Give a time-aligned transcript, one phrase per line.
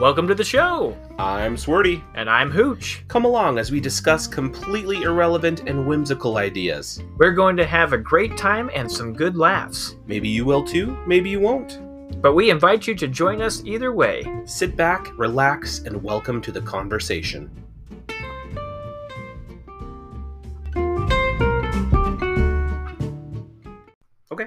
[0.00, 2.00] Welcome to the show, I'm Swirty.
[2.14, 3.02] and I'm Hooch.
[3.08, 7.02] Come along as we discuss completely irrelevant and whimsical ideas.
[7.16, 9.96] We're going to have a great time and some good laughs.
[10.06, 11.80] Maybe you will too, maybe you won't.
[12.22, 14.22] But we invite you to join us either way.
[14.44, 17.50] Sit back, relax, and welcome to the conversation.
[24.30, 24.46] Okay.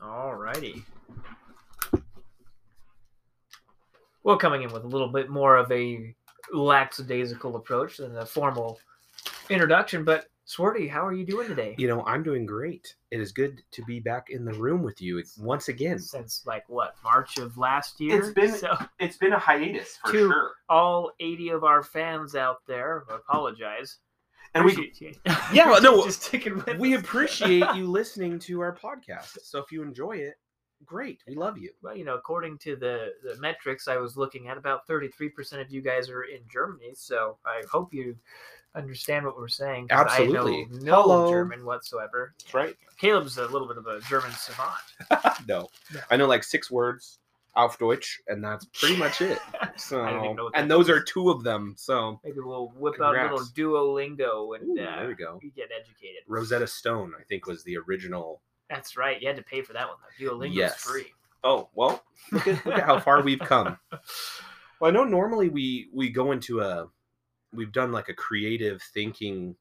[0.00, 0.84] Alrighty.
[4.24, 6.14] Well, coming in with a little bit more of a
[6.52, 8.78] lackadaisical approach than a formal
[9.50, 11.74] introduction, but Swarty, how are you doing today?
[11.78, 12.94] You know, I'm doing great.
[13.10, 15.98] It is good to be back in the room with you once again.
[15.98, 18.18] Since like what March of last year?
[18.18, 20.50] It's been- so It's been a hiatus for Two- sure.
[20.68, 23.98] all 80 of our fans out there apologize.
[24.54, 25.12] And we you.
[25.52, 27.00] Yeah, no, just sticking with we us.
[27.00, 29.38] appreciate you listening to our podcast.
[29.42, 30.34] So if you enjoy it,
[30.84, 31.22] great.
[31.26, 31.70] We love you.
[31.82, 35.70] Well, you know, according to the, the metrics I was looking at, about 33% of
[35.70, 36.92] you guys are in Germany.
[36.94, 38.16] So I hope you
[38.74, 39.88] understand what we're saying.
[39.90, 40.66] Absolutely.
[40.70, 41.30] I know no Hello.
[41.30, 42.34] German whatsoever.
[42.40, 42.76] That's right.
[42.98, 44.74] Caleb's a little bit of a German savant.
[45.46, 45.68] no.
[45.94, 46.00] No.
[46.10, 47.20] I know like six words
[47.56, 49.38] auf Deutsch, and that's pretty much it.
[49.76, 51.74] So, I don't even know what that and those are two of them.
[51.76, 55.40] So, Maybe we'll whip out a little Duolingo and Ooh, uh, there we go.
[55.42, 56.22] you get educated.
[56.28, 58.40] Rosetta Stone, I think, was the original.
[58.70, 59.20] That's right.
[59.20, 59.96] You had to pay for that one.
[60.18, 60.24] though.
[60.36, 60.82] Duolingo's Yes.
[60.82, 61.06] free.
[61.42, 63.78] Oh well, look at, look at how far we've come.
[64.80, 66.88] Well, I know normally we we go into a
[67.52, 69.54] we've done like a creative thinking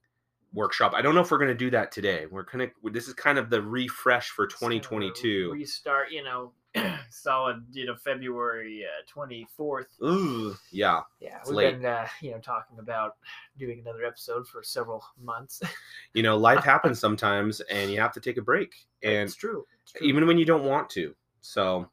[0.54, 0.94] workshop.
[0.96, 2.26] I don't know if we're going to do that today.
[2.30, 5.52] We're kind of this is kind of the refresh for It's kind of a 2022.
[5.54, 6.52] Restart, you know,
[7.10, 9.88] solid, you know, February twenty fourth.
[10.04, 11.02] Ooh, yeah.
[11.20, 11.82] Yeah, we've late.
[11.82, 13.16] been, uh, you know, talking about
[13.58, 15.62] doing another episode for several months.
[16.16, 19.66] You know, life happens sometimes, and you have to take a break, and it's true.
[19.82, 20.08] It's true.
[20.08, 21.16] even when you don't want to.
[21.42, 21.90] So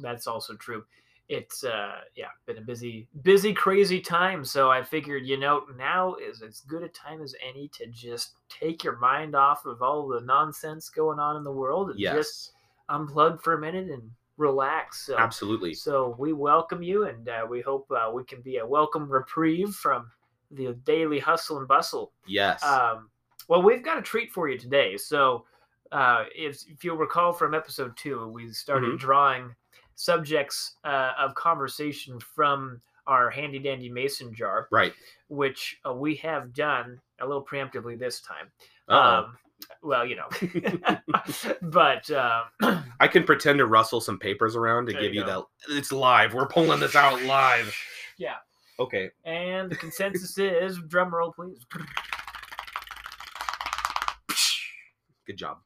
[0.00, 0.84] that's also true.
[1.28, 4.44] It's uh, yeah, been a busy, busy, crazy time.
[4.44, 8.34] So I figured, you know, now is as good a time as any to just
[8.48, 12.52] take your mind off of all the nonsense going on in the world and just
[12.90, 15.06] unplug for a minute and relax.
[15.06, 15.74] So absolutely.
[15.74, 19.70] So we welcome you, and uh, we hope uh, we can be a welcome reprieve
[19.70, 20.08] from
[20.52, 22.12] the daily hustle and bustle.
[22.26, 22.62] Yes.
[22.62, 23.10] Um,
[23.48, 24.96] well, we've got a treat for you today.
[24.96, 25.44] So,
[25.90, 28.98] uh, if, if you'll recall from episode two, we started Mhm.
[28.98, 29.54] drawing
[29.96, 34.92] subjects uh, of conversation from our handy dandy mason jar, right.
[35.28, 38.46] which uh, we have done a little preemptively this time.
[38.88, 39.18] Uh-oh.
[39.18, 39.36] Um,
[39.82, 40.28] well, you know,
[41.62, 42.44] but um,
[43.00, 45.42] I can pretend to rustle some papers around to give you you that.
[45.70, 46.34] It's live.
[46.34, 47.74] We're pulling this out live.
[48.18, 48.36] yeah.
[48.78, 49.10] Okay.
[49.24, 51.64] And the consensus is drum roll, please.
[55.26, 55.58] Good job.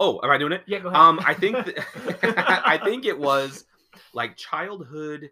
[0.00, 0.62] Oh, am I doing it?
[0.66, 1.00] Yeah, go ahead.
[1.00, 1.78] Um, I think th-
[2.22, 3.64] I think it was
[4.12, 5.30] like childhood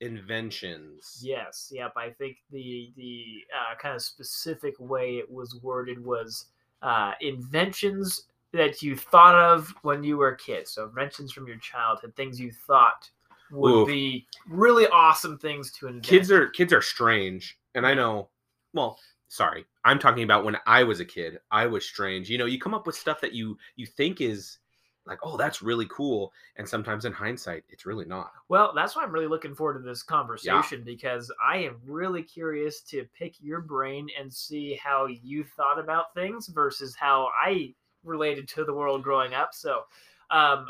[0.00, 1.20] inventions.
[1.22, 1.92] Yes, yep.
[1.96, 6.46] I think the the uh, kind of specific way it was worded was
[6.82, 10.68] uh, inventions that you thought of when you were a kid.
[10.68, 13.08] So inventions from your childhood, things you thought
[13.50, 13.86] would Oof.
[13.88, 16.04] be really awesome things to invent.
[16.04, 18.28] Kids are kids are strange, and I know.
[18.74, 18.98] Well,
[19.28, 21.38] sorry, I'm talking about when I was a kid.
[21.50, 22.30] I was strange.
[22.30, 24.58] You know, you come up with stuff that you you think is
[25.04, 28.30] like, oh, that's really cool, and sometimes in hindsight, it's really not.
[28.48, 32.82] well, that's why I'm really looking forward to this conversation because I am really curious
[32.82, 38.48] to pick your brain and see how you thought about things versus how I related
[38.48, 39.50] to the world growing up.
[39.52, 39.82] So,
[40.30, 40.66] um,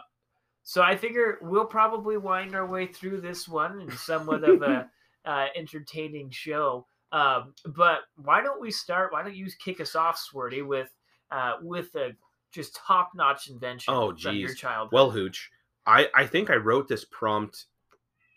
[0.63, 4.89] so I figure we'll probably wind our way through this one in somewhat of a
[5.25, 6.87] uh, entertaining show.
[7.13, 9.13] Um, but why don't we start?
[9.13, 10.89] Why don't you kick us off, Swirty, with
[11.31, 12.17] uh, with a
[12.53, 14.59] just top notch invention Oh, from your geez.
[14.59, 14.93] childhood?
[14.93, 15.51] Well, Hooch,
[15.87, 17.67] I I think I wrote this prompt.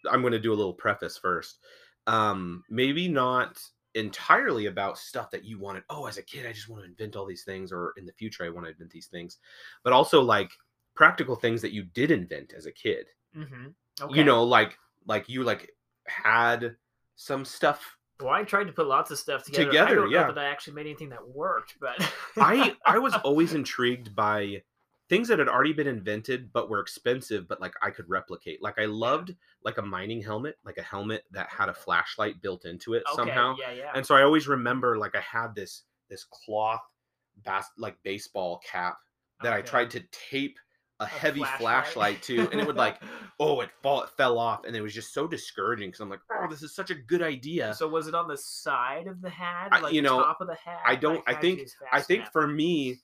[0.09, 1.59] I'm going to do a little preface first.
[2.05, 3.59] Um, maybe not
[3.95, 5.83] entirely about stuff that you wanted.
[5.89, 8.13] Oh, as a kid, I just want to invent all these things, or in the
[8.13, 9.39] future, I want to invent these things,
[9.83, 10.51] but also like
[10.95, 13.07] practical things that you did invent as a kid.
[13.33, 13.67] hmm
[14.09, 15.71] You know, like like you like
[16.07, 16.75] had
[17.15, 17.97] some stuff.
[18.19, 19.63] Well, I tried to put lots of stuff together.
[19.63, 20.27] I Together, don't yeah.
[20.27, 21.95] know that I actually made anything that worked, but
[22.37, 24.63] I I was always intrigued by
[25.07, 28.61] things that had already been invented but were expensive but like I could replicate.
[28.63, 32.65] Like I loved like a mining helmet, like a helmet that had a flashlight built
[32.65, 33.55] into it okay, somehow.
[33.59, 33.91] yeah, yeah.
[33.93, 36.81] And so I always remember like I had this this cloth
[37.43, 38.97] bas- like baseball cap
[39.41, 40.57] that I tried to tape
[40.99, 43.01] a, heavy flashlight too, and it would like
[43.39, 46.21] oh it fall it fell off and it was just so discouraging because I'm like
[46.31, 47.73] oh this is such a good idea.
[47.73, 50.39] So was it on the side of the hat, I- like you the know, top
[50.41, 50.79] of the hat?
[50.85, 51.61] I don't- Like, I think
[51.91, 52.99] I think for me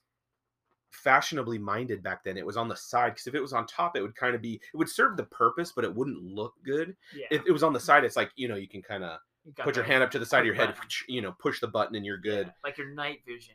[0.90, 2.36] fashionably minded back then.
[2.36, 4.42] It was on the side because if it was on top, it would kind of
[4.42, 6.94] be it would serve the purpose, but it wouldn't look good.
[7.16, 7.26] Yeah.
[7.30, 9.52] If it was on the side, it's like you know you can kind of You
[9.58, 10.88] put your hand up to the side of your head, button.
[11.08, 12.46] you know, push the button and you're good.
[12.46, 13.54] Yeah, like your night vision.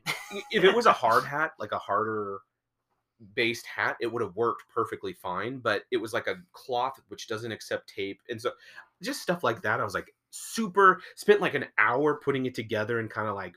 [0.52, 2.40] if it was a hard hat, like a harder
[3.36, 5.60] based hat, it would have worked perfectly fine.
[5.60, 8.52] But it was like a cloth which doesn't accept tape, and so
[9.02, 9.80] just stuff like that.
[9.80, 13.56] I was like super spent like an hour putting it together and kind of like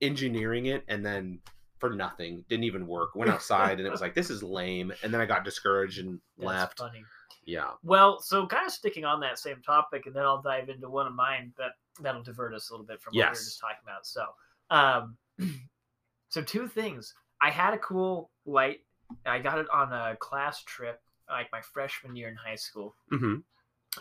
[0.00, 1.40] engineering it, and then
[1.78, 3.14] for nothing didn't even work.
[3.14, 6.20] Went outside and it was like this is lame, and then I got discouraged and
[6.38, 6.78] That's left.
[6.78, 7.04] funny.
[7.44, 10.90] Yeah, Well, so kind of sticking on that same topic, and then I'll dive into
[10.90, 13.58] one of mine that that'll divert us a little bit from what we were just
[13.58, 14.06] talking about.
[14.06, 14.26] So,
[14.70, 15.16] um,
[16.28, 17.14] so two things.
[17.40, 18.80] I had a cool light.
[19.26, 23.36] I got it on a class trip, like my freshman year in high school, hmm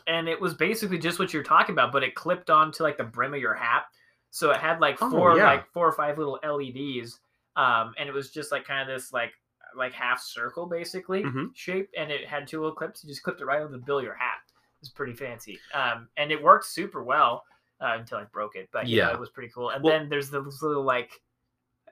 [0.06, 3.04] and it was basically just what you're talking about, but it clipped onto like the
[3.04, 3.86] brim of your hat,
[4.31, 5.45] so it had like Oh, four, yeah.
[5.45, 7.19] like four or five little LEDs,
[7.56, 9.31] um, and it was just like kind of this like
[9.75, 11.56] like half circle basically Mhm.
[11.56, 13.03] shape, and it had two little clips.
[13.03, 14.39] You just clipped it right on the bill of your hat.
[14.48, 17.44] It was pretty fancy, um, and it worked super well
[17.80, 18.69] uh, until I broke it.
[18.71, 19.13] But yeah, Yeah.
[19.13, 19.69] it was pretty cool.
[19.69, 21.12] And Well- then there's those little like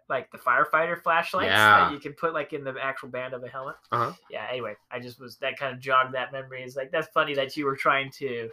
[0.10, 1.86] like the firefighter flashlights Yeah.
[1.86, 3.75] that you can put like in the actual band of a helmet.
[3.92, 4.13] Uh-huh.
[4.30, 4.46] Yeah.
[4.50, 6.63] Anyway, I just was that kind of jogged that memory.
[6.63, 8.50] It's like that's funny that you were trying to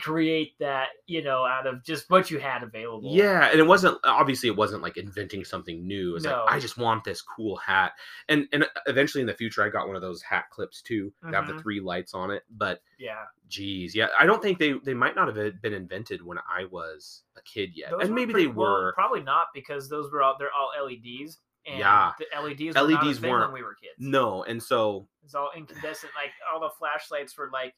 [0.00, 3.10] create that you know out of just what you had available.
[3.14, 6.16] Yeah, and it wasn't obviously it wasn't like inventing something new.
[6.16, 6.44] It's No.
[6.44, 7.92] like I just want this cool hat,
[8.28, 11.12] and and eventually in the future I got one of those hat clips too.
[11.22, 11.62] That have the Mhm.
[11.62, 12.44] three lights on it.
[12.50, 13.24] But Yeah.
[13.48, 17.24] geez, yeah, I don't think they they might not have been invented when I was
[17.36, 18.92] a kid yet, Those and maybe they were.
[18.94, 21.40] probably not because those were all they're all LEDs.
[21.68, 22.12] And Yeah.
[22.16, 23.94] the LEDs were LEDs weren't- when we were kids.
[23.98, 26.14] no, and so It's all incandescent.
[26.14, 27.74] Like all the flashlights were like,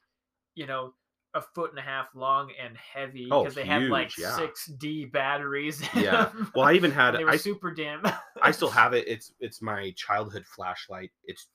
[0.55, 0.95] you know,
[1.39, 4.37] a foot and a half long and heavy Oh, because they had like yeah.
[4.37, 5.83] six D batteries.
[5.95, 6.31] Yeah.
[6.55, 8.03] well, I even had they were I super dim.
[8.43, 9.09] I still have it.
[9.09, 11.11] It's it's my childhood flashlight.
[11.25, 11.47] It's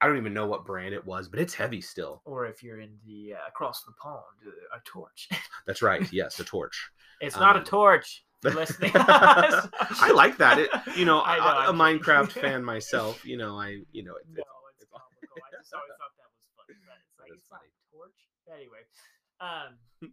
[0.00, 2.22] I don't even know what brand it was, but it's heavy still.
[2.24, 5.28] or if you're in the uh, across the pond, uh, a torch.
[5.66, 6.02] That's right.
[6.12, 6.90] Yes, a torch.
[7.20, 8.24] it's not a Um, torch.
[8.42, 8.90] listening.
[8.96, 10.58] I like that.
[10.58, 13.24] It, you know, I know, a Minecraft fan myself.
[13.24, 14.42] You know, I, you know, it, No,
[14.74, 15.38] it's, it's comical.
[15.38, 16.74] I just always thought that was funny.
[16.82, 18.18] But it's like it's not a torch.
[18.48, 18.78] Anyway,
[19.40, 20.10] um,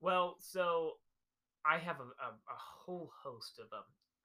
[0.00, 0.92] well, so
[1.64, 3.82] I have a, a, a whole host of them.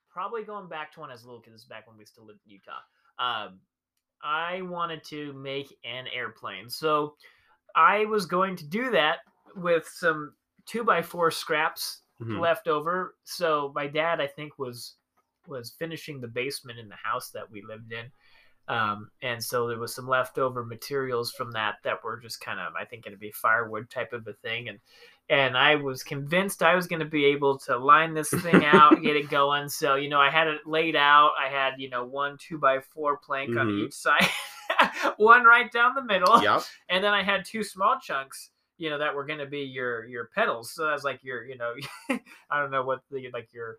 [0.09, 1.53] Probably going back to when I was a little kid.
[1.53, 2.81] This is back when we still lived in Utah.
[3.19, 3.59] Um,
[4.23, 7.15] I wanted to make an airplane, so
[7.75, 9.19] I was going to do that
[9.55, 10.33] with some
[10.65, 12.39] two by four scraps Mhm.
[12.39, 13.15] left over.
[13.23, 14.97] So my dad, I think, was
[15.47, 18.11] was finishing the basement in the house that we lived in.
[18.67, 22.73] Um, and so there was some leftover materials from that that were just kind of,
[22.79, 24.69] I think, going to be firewood type of a thing.
[24.69, 24.79] And
[25.29, 29.01] and I was convinced I was going to be able to line this thing out,
[29.01, 29.69] get it going.
[29.69, 31.31] So you know, I had it laid out.
[31.39, 33.85] I had you know one two by four plank on Mhm.
[33.85, 34.27] each side,
[35.17, 36.61] one right down the middle, Yep.
[36.89, 38.51] and then I had two small chunks.
[38.77, 40.71] You know that were going to be your your pedals.
[40.73, 41.73] So that's like your you know,
[42.49, 43.77] I don't know what the like your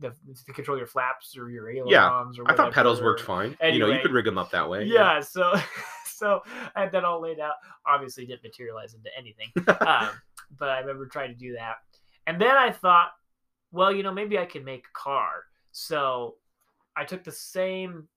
[0.00, 0.12] the
[0.46, 3.56] to control your flaps or your ailerons Yeah, or I thought pedals worked fine.
[3.62, 4.84] you know, you could rig them up that way.
[4.84, 5.52] Yeah, so
[6.06, 6.42] so
[6.74, 7.54] I had that all laid out.
[7.86, 9.48] Obviously, didn't materialize into anything,
[9.86, 10.08] um,
[10.58, 11.76] but I remember trying to do that.
[12.26, 13.10] And then I thought,
[13.72, 15.44] well, you know, maybe I can make a car.
[15.72, 16.36] So
[16.96, 18.08] I took the same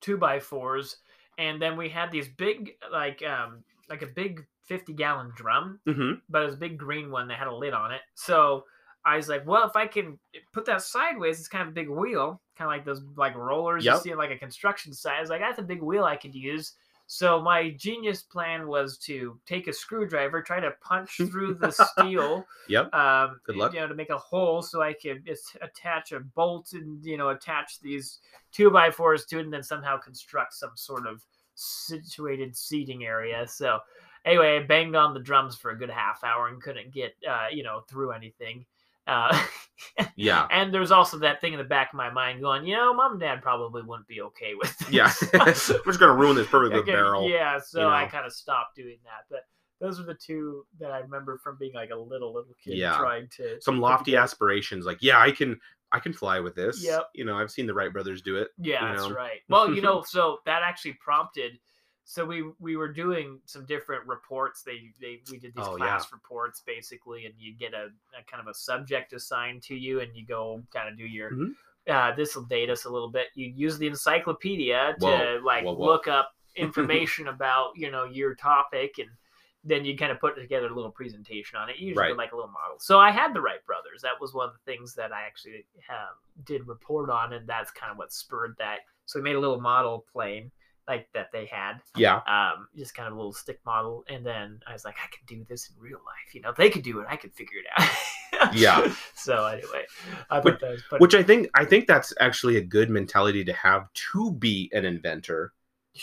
[0.00, 0.96] two by fours,
[1.38, 6.12] and then we had these big, like, um, like a big fifty gallon drum, hmm
[6.28, 8.00] but it was a big green one that had a lid on it.
[8.14, 8.64] So
[9.04, 10.18] I was like, well, if I can
[10.52, 13.84] put that sideways, it's kind of a big wheel, kind of like those like rollers
[13.84, 13.94] Yep.
[13.94, 15.16] you see in like a construction site.
[15.16, 16.74] I was like, that's a big wheel I could use.
[17.06, 22.46] So my genius plan was to take a screwdriver, try to punch through the steel,
[22.68, 22.94] Yep.
[22.94, 23.72] um, Good luck.
[23.74, 25.28] you know, to make a hole so I could
[25.60, 28.20] attach a bolt and you know attach these
[28.52, 31.20] two by fours to it, and then somehow construct some sort of
[31.56, 33.46] situated seating area.
[33.48, 33.78] So
[34.24, 37.46] anyway, I banged on the drums for a good half hour and couldn't get uh,
[37.52, 38.64] you know through anything.
[39.06, 39.36] Uh,
[40.16, 40.46] Yeah.
[40.50, 43.12] and there's also that thing in the back of my mind going, you know, mom
[43.12, 44.90] and dad probably wouldn't be okay with this.
[44.90, 45.10] Yeah.
[45.32, 45.52] We're
[45.92, 47.28] just gonna ruin this perfect Okay, barrel.
[47.28, 49.24] Yeah, so you I kind of stopped doing that.
[49.30, 49.46] But
[49.80, 52.96] those are the two that I remember from being like a little little kid Yeah.
[52.98, 55.58] trying to Some lofty aspirations, like yeah, I can,
[55.92, 56.84] I can fly with this.
[56.84, 57.08] Yep.
[57.14, 58.48] You know, I've seen the Wright brothers do it.
[58.58, 59.40] Yeah, you that's right.
[59.48, 61.58] Well, you know, so that actually prompted.
[62.10, 64.64] So we we were doing some different reports.
[64.64, 67.84] They they we did these Oh, class reports basically, and you get a,
[68.18, 71.30] a kind of a subject assigned to you, and you go kind of do your.
[71.30, 71.54] Mhm.
[71.88, 73.28] Uh, this will date us a little bit.
[73.34, 75.86] You use the encyclopedia to Whoa, like whoa, whoa.
[75.86, 79.08] look up information about you know your topic, and
[79.62, 81.76] then you kind of put together a little presentation on it.
[81.76, 82.16] Usually Right.
[82.16, 82.80] like a little model.
[82.80, 84.02] So I had the Wright brothers.
[84.02, 87.70] That was one of the things that I actually um, did report on, and that's
[87.70, 90.50] kind of what spurred that So we made a little model plane
[90.90, 91.80] like that they had.
[91.96, 92.16] Yeah.
[92.28, 95.24] Um, just kind of a little stick model, and then I was like, I can
[95.38, 96.34] do this in real life.
[96.34, 97.88] You know, they could do it, I could figure it out.
[98.54, 98.90] Yeah.
[99.14, 99.84] So anyway,
[100.30, 101.00] I Which- thought that was.
[101.00, 104.84] Which I think I think that's actually a good mentality to have to be an
[104.86, 105.52] inventor.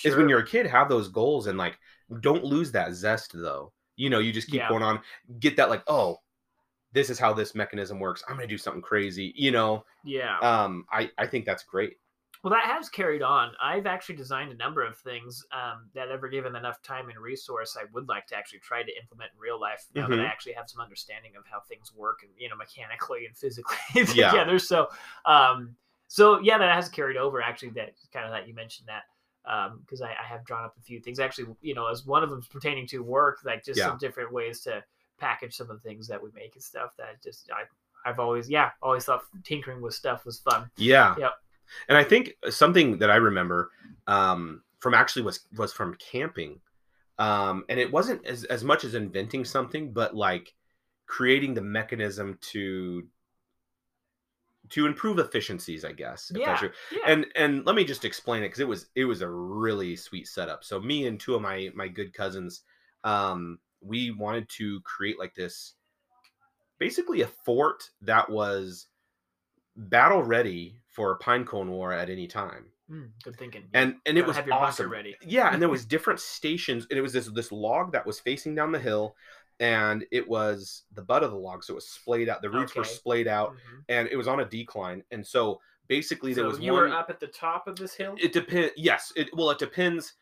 [0.03, 1.79] Is when you're a kid, have those goals and like
[2.22, 3.72] don't lose that zest though.
[3.96, 4.70] You know, you just keep Yeah.
[4.70, 5.00] going on,
[5.39, 6.17] get that like, oh,
[6.91, 8.24] this is how this mechanism works.
[8.27, 9.34] I'm gonna do something crazy.
[9.36, 10.38] You know, yeah.
[10.39, 11.94] um, I I think that's great.
[12.44, 13.51] Well, that has carried on.
[13.62, 17.77] I've actually designed a number of things um, that, ever given enough time and resource,
[17.79, 19.86] I would like to actually try to implement in real life.
[19.94, 20.29] Now that I Mhm.
[20.29, 24.32] actually have some understanding of how things work, and you know, mechanically and physically Yeah.
[24.32, 24.60] together.
[24.60, 24.89] So,
[25.25, 25.75] um,
[26.08, 27.41] so yeah, that has carried over.
[27.41, 29.03] Actually, that kind of that you mentioned that
[29.82, 31.20] because I, I have drawn up a few things.
[31.20, 33.88] Actually, you know, as one of them pertaining to work, like just Yeah.
[33.88, 34.84] some different ways to
[35.17, 36.96] package some of the things that we make and stuff.
[36.98, 37.63] That just I.
[38.06, 40.72] I've always, yeah, always thought tinkering with stuff was fun.
[40.77, 41.15] Yeah.
[41.17, 41.34] Yep.
[41.88, 43.71] And I think something that I remember
[44.07, 46.59] um, from actually was was from camping,
[47.19, 50.53] um, and it wasn't as as much as inventing something, but like
[51.05, 53.07] creating the mechanism to
[54.69, 56.31] to improve efficiencies, I guess.
[56.33, 56.59] Yeah,
[56.91, 57.00] yeah.
[57.07, 60.27] And and let me just explain it because it was it was a really sweet
[60.27, 60.63] setup.
[60.63, 62.62] So me and two of my my good cousins,
[63.03, 65.74] um, we wanted to create like this,
[66.79, 68.88] basically a fort that was
[69.75, 72.65] battle ready for a pinecone war at any time.
[72.91, 73.65] Mm, good thinking.
[73.75, 74.89] And and it was have your awesome.
[74.91, 75.15] ready.
[75.21, 78.55] Yeah, and there was different stations, and it was this this log that was facing
[78.55, 79.15] down the hill,
[79.59, 82.41] and it was the butt of the log, so it was splayed out.
[82.41, 83.83] The roots were splayed out, Mhm.
[83.89, 85.03] and it was on a decline.
[85.11, 86.81] And so basically, there So was you one.
[86.89, 88.15] were up at the top of this hill.
[88.19, 88.73] It depends.
[88.75, 89.13] Yes.
[89.15, 90.15] It well, it depends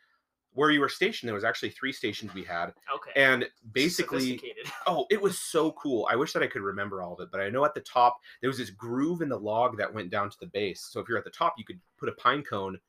[0.52, 1.28] where you were stationed.
[1.30, 3.12] There was actually three stations we had, okay.
[3.16, 4.42] and basically.
[4.88, 6.08] Oh, it was so cool.
[6.10, 8.18] I wish that I could remember all of it, but I know at the top
[8.42, 10.88] there was this groove in the log that went down to the base.
[10.92, 12.80] So if you're at the top, you could put a pine cone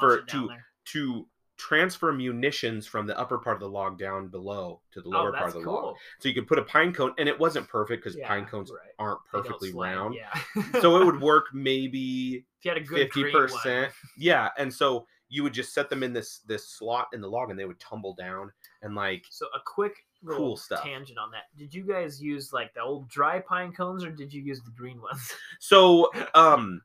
[0.00, 0.66] for- to- there.
[0.86, 1.26] to
[1.58, 5.34] transfer munitions from the upper part of the log down below to the oh, lower
[5.34, 5.74] oh, part of the cool.
[5.74, 5.96] log.
[6.18, 8.70] So you could put a pine cone, and it wasn't perfect because Yeah, pine cones
[8.70, 8.92] right.
[8.98, 10.14] aren't perfectly round.
[10.14, 10.80] Yeah.
[10.80, 13.92] so it would work maybe if you had a good fifty percent.
[14.18, 17.50] Yeah, and so you would just set them in this this slot in the log,
[17.50, 20.82] and they would tumble down and like So a quick Cool stuff.
[20.82, 21.44] tangent on that.
[21.56, 24.70] Did you guys use like the old dry pine cones, or did you use the
[24.70, 25.32] green ones?
[25.60, 26.80] so um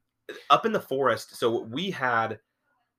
[0.49, 1.35] up in the forest.
[1.35, 2.39] So we had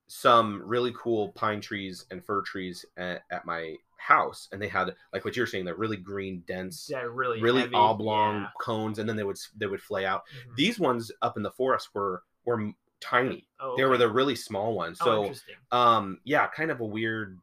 [0.09, 4.95] some really cool pine trees and fir trees at, at my house, and they had
[5.13, 8.49] like what you're saying, the really green, dense, yeah, really, really heavy, oblong yeah.
[8.61, 10.23] cones, and then they would they would flay out.
[10.51, 10.57] Mhm.
[10.57, 13.49] These ones up in the forest were were tiny.
[13.59, 14.99] Oh, They were the really small ones.
[15.01, 15.55] Oh, So interesting.
[15.71, 17.39] um yeah kind of a weird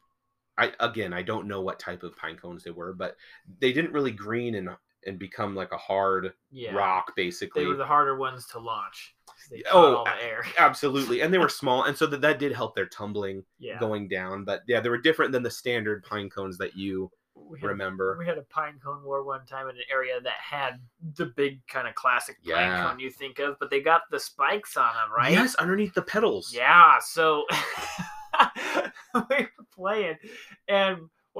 [0.59, 3.15] i again i don't know what type of pine cones they were but
[3.59, 4.69] they didn't really green and
[5.05, 6.75] and become like a hard Yeah.
[6.75, 9.15] rock basically They were the harder ones to launch.
[9.49, 10.45] They Oh, all the air.
[10.59, 13.79] absolutely and they were small and so that, that did help their tumbling Yeah.
[13.79, 17.59] going down but yeah they were different than the standard pine cones that you we
[17.61, 20.81] had, remember we had a pine cone war one time in an area that had
[21.15, 22.83] the big kind of classic pine Yeah.
[22.89, 25.31] cone you think of, but they got the spikes on them, right?
[25.31, 27.45] yes underneath the petals Yeah, so
[29.29, 29.47] we
[29.79, 30.17] playing,
[30.67, 30.97] and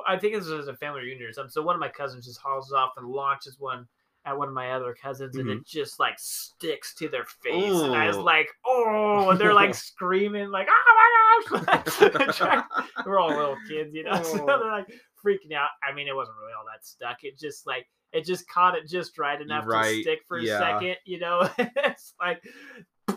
[0.08, 1.52] I think this was a family reunion or something.
[1.52, 3.88] So one of my cousins just hauls off and launches one
[4.26, 5.62] at one of my other cousins, and it mm-hmm.
[5.66, 7.82] just like sticks to their face.
[7.82, 12.64] And I was like, "Oh!" And they're like screaming, like, "Oh my gosh!"
[13.06, 14.22] we're all little kids, you know.
[14.24, 14.46] So Oh.
[14.46, 14.88] they're like
[15.26, 15.70] freaking out.
[15.88, 17.24] I mean, it wasn't really all that stuck.
[17.24, 20.60] It just like it just caught it just right enough to stick for a yeah.
[20.60, 21.50] second, you know.
[21.58, 22.42] it's like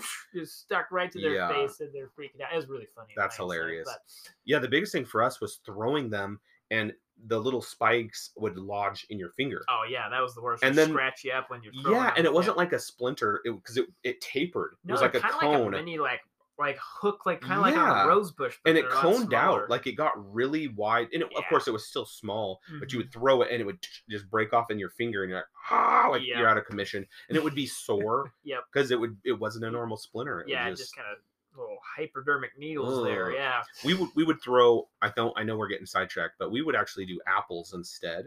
[0.35, 1.49] just stuck right to their Yeah.
[1.49, 2.53] face and they're freaking out.
[2.53, 3.13] It was really funny.
[3.17, 3.89] That's hilarious.
[3.91, 4.01] but-
[4.45, 6.93] yeah the biggest thing for us was throwing them and
[7.27, 10.65] the little spikes would lodge in your finger oh yeah, that was the worst.
[10.65, 13.53] And then- scratch you up when you're yeah and it wasn't like a splinter it
[13.53, 16.21] because it, it tapered it was like a cone like a mini like
[16.59, 18.05] like hook, like kind of like Yeah.
[18.05, 20.69] a rose bush, but and it they're a lot coned out like it got really
[20.69, 23.61] wide and it, of course it was still small but you would throw it and
[23.61, 23.79] it would
[24.11, 26.39] just break off in your finger and you're like ah like Yeah.
[26.39, 28.65] you're out of commission and it would be sore Yep.
[28.73, 31.19] because it would it wasn't a normal splinter it yeah, was just, kind of
[31.59, 33.33] little hypodermic needles there.
[33.33, 33.63] Yeah.
[33.85, 36.77] we would we would throw i don't i know we're getting sidetracked but we would
[36.77, 38.27] actually do apples instead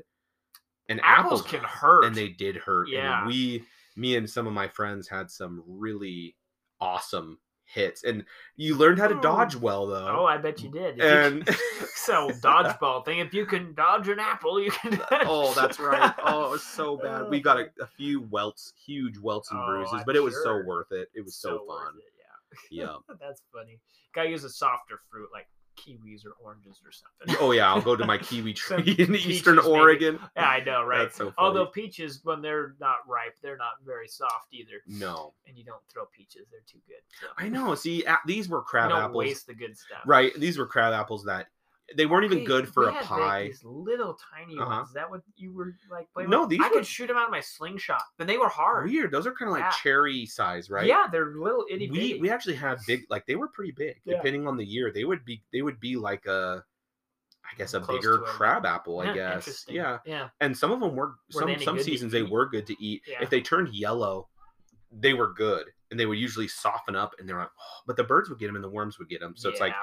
[0.90, 2.06] and Apples, apples, can hurt.
[2.06, 3.20] and they did hurt Yeah.
[3.20, 3.64] and we
[3.96, 6.36] me and some of my friends had some really
[6.82, 8.24] awesome hits and
[8.58, 9.60] you learned how to dodge oh.
[9.60, 11.00] well though Oh, I bet you did.
[11.02, 11.48] And
[11.96, 13.20] so dodgeball thing.
[13.20, 15.02] If you can dodge an apple, you can.
[15.12, 17.84] oh that's right oh it was so bad we got a, Oh.
[17.84, 21.10] a few welts huge welts and Oh, bruises I'm but it was so worth it
[21.16, 22.04] it was so, worth fun it,
[22.72, 22.86] yeah.
[22.86, 23.80] yeah That's funny.
[24.14, 27.36] Gotta use a softer fruit like kiwis or oranges or something.
[27.42, 29.68] Oh yeah, I'll go to my kiwi tree in Eastern maybe.
[29.68, 30.20] Oregon.
[30.36, 31.14] yeah, I know, right?
[31.14, 31.34] So.
[31.38, 35.82] Although peaches, when they're not ripe, they're not very soft either, no, and you don't
[35.92, 37.02] throw peaches; they're too good.
[37.22, 37.28] So.
[37.38, 37.76] I know.
[37.76, 40.02] See, these were crab don't apples, waste the good stuff.
[40.06, 40.32] right?
[40.40, 41.48] These were crab apples that
[41.96, 43.44] they weren't even Okay, good for a like, pie.
[43.44, 44.66] these little tiny Uh-huh.
[44.66, 44.88] ones.
[44.88, 46.50] Is that what you were like playing No, with?
[46.50, 48.90] these I were- could shoot them out of my slingshot, but they were hard.
[48.90, 49.12] Weird.
[49.12, 49.72] Those are kind of like Yeah.
[49.84, 50.88] cherry size, right?
[50.88, 52.22] Yeah, they're little itty we bitty.
[52.22, 54.18] we actually had big like they were pretty big Yeah.
[54.18, 56.64] depending on the year they would be they would be like a
[57.44, 60.30] i guess a Close bigger crab apple i Yeah, guess yeah yeah.
[60.42, 63.30] and some of them were, Were some some seasons they were good to eat if
[63.30, 64.28] they turned yellow
[64.92, 68.04] they were good and they would usually soften up and they're like oh, but the
[68.04, 69.74] birds would get them and the worms would get them so it's like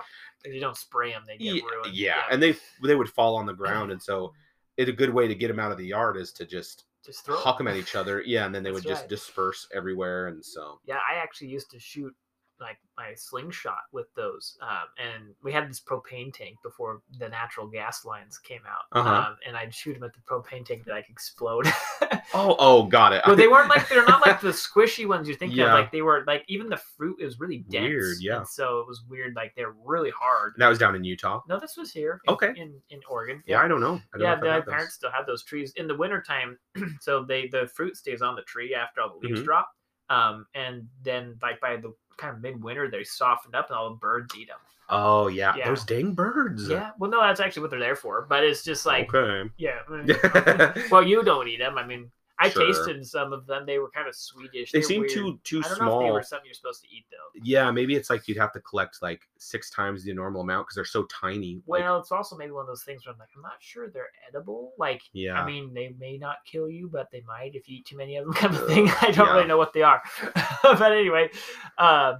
[0.44, 1.94] if you don't spray them, they get yeah, ruined.
[1.94, 4.32] yeah and they they would fall on the ground and so
[4.76, 7.24] it, a good way to get them out of the yard is to just just
[7.24, 8.22] throw huck them at each other.
[8.24, 11.70] Yeah and then they That's would just disperse everywhere and so Yeah, I actually used
[11.72, 12.14] to shoot
[12.62, 17.66] like my slingshot with those, um, and we had this propane tank before the natural
[17.66, 19.10] gas lines came out, Uh-huh.
[19.30, 21.66] um, and I'd shoot them at the propane tank that like explode.
[22.34, 25.34] oh oh got it but they weren't like they're not like the squishy ones you
[25.34, 25.66] think Yeah.
[25.66, 25.72] of.
[25.80, 27.82] Like they were like even the fruit is really dense.
[27.88, 28.36] Weird, yeah.
[28.38, 29.34] and so it was weird.
[29.36, 30.54] Like they're really hard.
[30.58, 32.20] that was down in utah No, this was here.
[32.26, 32.52] in- Okay.
[32.56, 33.42] In in Oregon.
[33.46, 34.00] Yeah, I don't know.
[34.14, 34.68] I don't yeah, know my those.
[34.68, 36.58] parents still have those trees in the wintertime.
[37.00, 39.44] so they the fruit stays on the tree after all the leaves Mhm.
[39.44, 39.70] drop.
[40.10, 43.96] Um, and then like by the kind of midwinter, they softened up and all the
[43.96, 44.58] birds eat them.
[44.88, 45.68] Oh yeah, Yeah.
[45.68, 46.68] those dang birds.
[46.68, 48.26] Yeah, well, no, that's actually what they're there for.
[48.28, 49.48] But it's just like, okay.
[49.56, 49.80] yeah.
[50.90, 51.78] well, you don't eat them.
[51.78, 52.10] I mean,
[52.42, 52.66] I Sure.
[52.66, 53.64] tasted some of them.
[53.66, 54.72] They were kind of sweetish.
[54.72, 55.10] They They're seem weird.
[55.12, 56.12] too too I don't know if they small.
[56.12, 57.40] were something you're supposed to eat though.
[57.42, 60.74] Yeah, maybe it's like you'd have to collect like six times the normal amount because
[60.76, 61.62] they're so tiny.
[61.66, 63.88] like- Well, it's also maybe one of those things where I'm like, I'm not sure
[63.88, 64.72] they're edible.
[64.78, 65.40] Like, yeah.
[65.40, 68.16] I mean, they may not kill you, but they might if you eat too many
[68.16, 68.90] of them, kind of thing.
[69.00, 69.32] I don't yeah.
[69.34, 70.02] really know what they are,
[70.62, 71.30] but anyway,
[71.78, 72.18] um,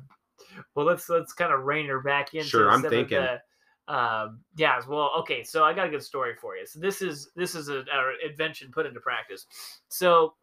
[0.75, 2.45] well, let's let's kind of rein her back in.
[2.45, 3.19] Sure, I'm thinking.
[3.19, 3.41] the,
[3.89, 4.81] um, yeah.
[4.89, 6.67] Well, okay, so I got a good story for you.
[6.67, 9.47] So this is this is a, our invention put into practice.
[9.89, 10.35] So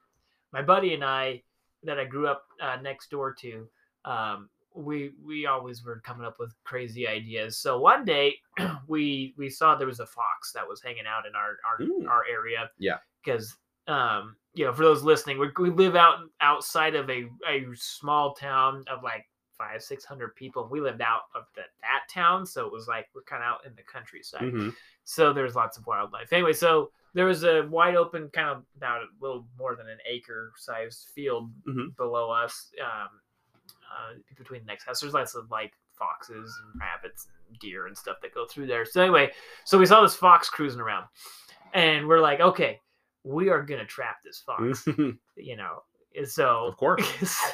[0.51, 1.43] my buddy and I,
[1.83, 3.67] that I grew up uh, next door to,
[4.05, 7.57] um, we we always were coming up with crazy ideas.
[7.57, 8.35] So one day
[8.87, 12.23] we we saw there was a fox that was hanging out in our our, our
[12.29, 12.69] area.
[12.77, 12.97] Yeah.
[13.23, 13.55] Because
[13.87, 18.33] um, you know, for those listening, we, we live out outside of a, a small
[18.33, 19.25] town of like
[19.59, 20.67] five six hundred people.
[20.71, 23.65] We lived out of the, that town, so it was like we're kind of out
[23.67, 24.41] in the countryside.
[24.41, 24.73] Mhm.
[25.03, 26.33] So there's lots of wildlife.
[26.33, 29.99] Anyway, so there was a wide open, kind of about a little more than an
[30.07, 31.95] acre sized field Mhm.
[31.97, 33.09] below us, um,
[33.91, 35.01] uh, between the next house.
[35.01, 38.85] There's lots of like foxes and rabbits and deer and stuff that go through there.
[38.85, 39.33] So anyway,
[39.65, 41.05] so we saw this fox cruising around,
[41.73, 42.79] and we're like, okay,
[43.25, 44.87] we are gonna trap this fox,
[45.35, 45.83] you know.
[46.25, 47.05] So of course.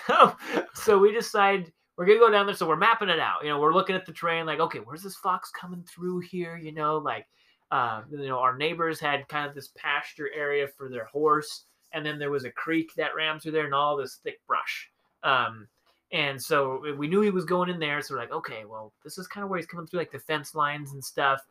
[0.08, 0.36] so
[0.74, 2.55] so we decide we're gonna go down there.
[2.55, 3.43] So we're mapping it out.
[3.43, 6.58] You know, we're looking at the terrain, like, okay, where's this fox coming through here?
[6.58, 7.27] You know, like,
[7.71, 12.05] um, you know, our neighbors had kind of this pasture area for their horse, and
[12.05, 14.89] then there was a creek that ran through there, and all this thick brush.
[15.23, 15.67] Um,
[16.12, 18.01] and so we knew he was going in there.
[18.01, 20.19] So we're like, okay, well, this is kind of where he's coming through, like the
[20.19, 21.41] fence lines and stuff.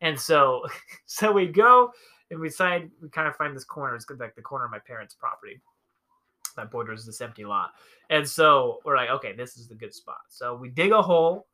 [0.00, 0.64] And so,
[1.06, 1.92] so we go
[2.30, 3.96] and we decide we kind of find this corner.
[3.96, 5.60] It's like the corner of my parents' property
[6.56, 7.70] that borders this empty lot.
[8.10, 10.18] And so we're like, okay, this is the good spot.
[10.28, 11.46] So we dig a hole,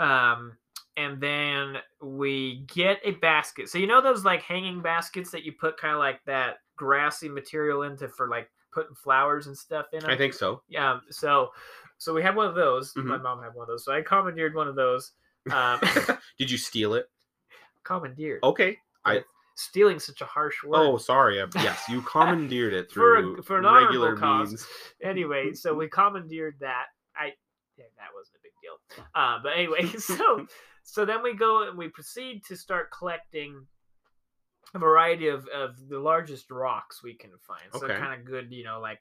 [0.00, 0.56] um,
[0.96, 3.68] and then we get a basket.
[3.68, 7.28] So you know those like hanging baskets that you put kind of like that grassy
[7.28, 10.10] material into for like putting flowers and stuff in them.
[10.10, 10.62] I think so.
[10.68, 10.98] Yeah.
[11.10, 11.50] So,
[11.98, 12.92] so we had one of those.
[12.96, 13.22] My Mhm.
[13.22, 13.84] mom had one of those.
[13.84, 15.12] So I commandeered one of those.
[15.52, 15.80] Um,
[16.38, 17.06] Did you steal it?
[17.84, 18.40] commandeered.
[18.42, 18.78] Okay.
[19.04, 19.22] I-
[19.56, 20.78] stealing such a harsh word.
[20.78, 21.40] Oh, sorry.
[21.40, 24.50] I- Yes, you commandeered it For a- through for an honorable regular cause.
[24.50, 24.66] means.
[25.02, 26.86] anyway, so we commandeered that.
[27.16, 27.32] I
[27.76, 29.04] yeah, that wasn't a big deal.
[29.14, 30.46] Uh, but anyway, so
[30.82, 33.66] so then we go and we proceed to start collecting
[34.74, 37.62] a variety of, of the largest rocks we can find.
[37.72, 37.96] So Okay.
[37.98, 39.00] kind of good, you know, like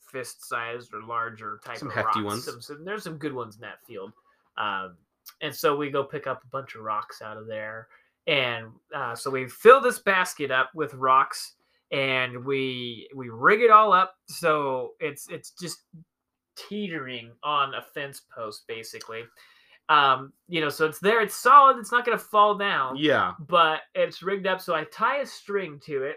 [0.00, 2.24] fist sized or larger type Some of hefty rocks.
[2.24, 2.44] ones.
[2.44, 4.12] Some, some, there's some good ones in that field.
[4.56, 4.96] Um,
[5.42, 7.88] and so we go pick up a bunch of rocks out of there.
[8.28, 11.54] And uh, so we fill this basket up with rocks
[11.90, 14.14] and we we rig it all up.
[14.28, 15.78] So it's it's just
[16.56, 19.22] teetering on a fence post basically.
[19.88, 23.32] Um you know so it's there it's solid it's not going to fall down Yeah.
[23.48, 24.60] but it's rigged up.
[24.60, 26.16] So i tie a string to it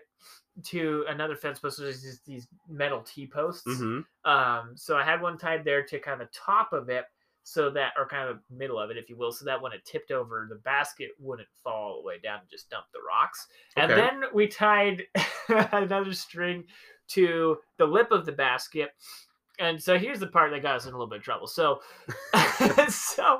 [0.65, 5.38] to another fence post there's just these metal t-posts hmm um so i had one
[5.38, 7.06] tied there to kind of the top of it
[7.43, 9.84] so that or kind of middle of it if you will so that when it
[9.84, 13.47] tipped over the basket wouldn't fall all the way down and just dump the rocks
[13.77, 15.04] and then we tied
[15.71, 16.63] another string
[17.08, 18.91] to the lip of the basket
[19.62, 21.45] and so here's the part that got us in a little bit of trouble.
[21.45, 21.82] So,
[22.89, 23.39] so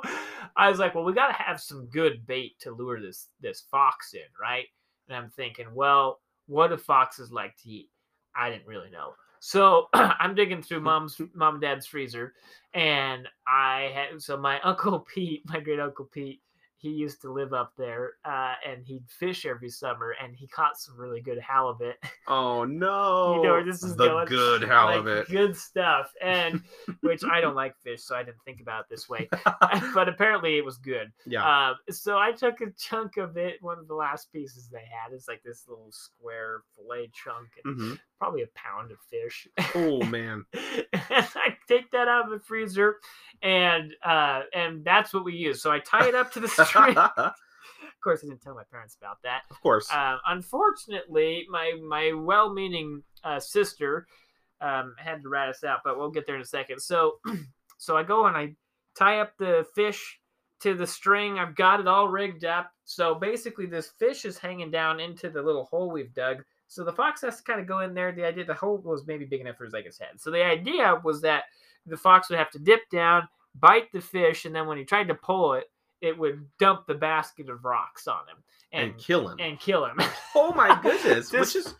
[0.56, 3.64] I was like, well, we got to have some good bait to lure this this
[3.70, 4.66] fox in, right?
[5.08, 7.90] And I'm thinking, well, what do foxes like to eat?
[8.36, 9.14] I didn't really know.
[9.44, 12.32] So I'm digging through mom's mom and dad's freezer,
[12.74, 16.40] and I had so my uncle Pete, my great uncle Pete,
[16.76, 20.78] he used to live up there, uh, and he'd fish every summer, and he caught
[20.78, 21.96] some really good halibut.
[22.28, 23.34] Oh no!
[23.34, 24.26] you know where this is the going.
[24.28, 25.28] good Like, halibut.
[25.28, 26.62] good stuff, and
[27.00, 29.28] which I don't like fish, so I didn't think about it this way.
[29.92, 31.12] but apparently, it was good.
[31.26, 31.70] yeah.
[31.70, 33.60] Um, so I took a chunk of it.
[33.60, 37.76] One of the last pieces they had is like this little square fillet chunk, and
[37.76, 37.98] Mhm.
[38.22, 39.48] Probably a pound of fish.
[39.74, 40.44] Oh man.
[40.94, 42.98] I take that out of the freezer,
[43.42, 45.60] and uh, and that's what we use.
[45.60, 46.96] So I tie it up to the string.
[46.96, 49.42] of of course, I didn't tell my parents about that.
[49.50, 49.92] Of course.
[49.92, 54.06] Um, unfortunately, my my well-meaning uh, sister
[54.60, 56.78] um, had to rat us out, but we'll get there in a second.
[56.78, 57.18] So,
[57.78, 58.54] so I go and I
[58.96, 60.20] tie up the fish
[60.60, 61.40] to the string.
[61.40, 62.70] I've got it all rigged up.
[62.84, 66.44] So basically, this fish is hanging down into the little hole we've dug.
[66.72, 68.12] So the fox has to kind of go in there.
[68.12, 70.18] The idea the hole was maybe big enough for his like his head.
[70.18, 71.44] So the idea was that
[71.84, 73.28] the fox would have to dip down,
[73.60, 75.64] bite the fish, and then when he tried to pull it,
[76.00, 79.36] it would dump the basket of rocks on him and, and kill him.
[79.38, 80.00] and kill him.
[80.34, 81.28] oh my goodness.
[81.30, 81.74] This- which is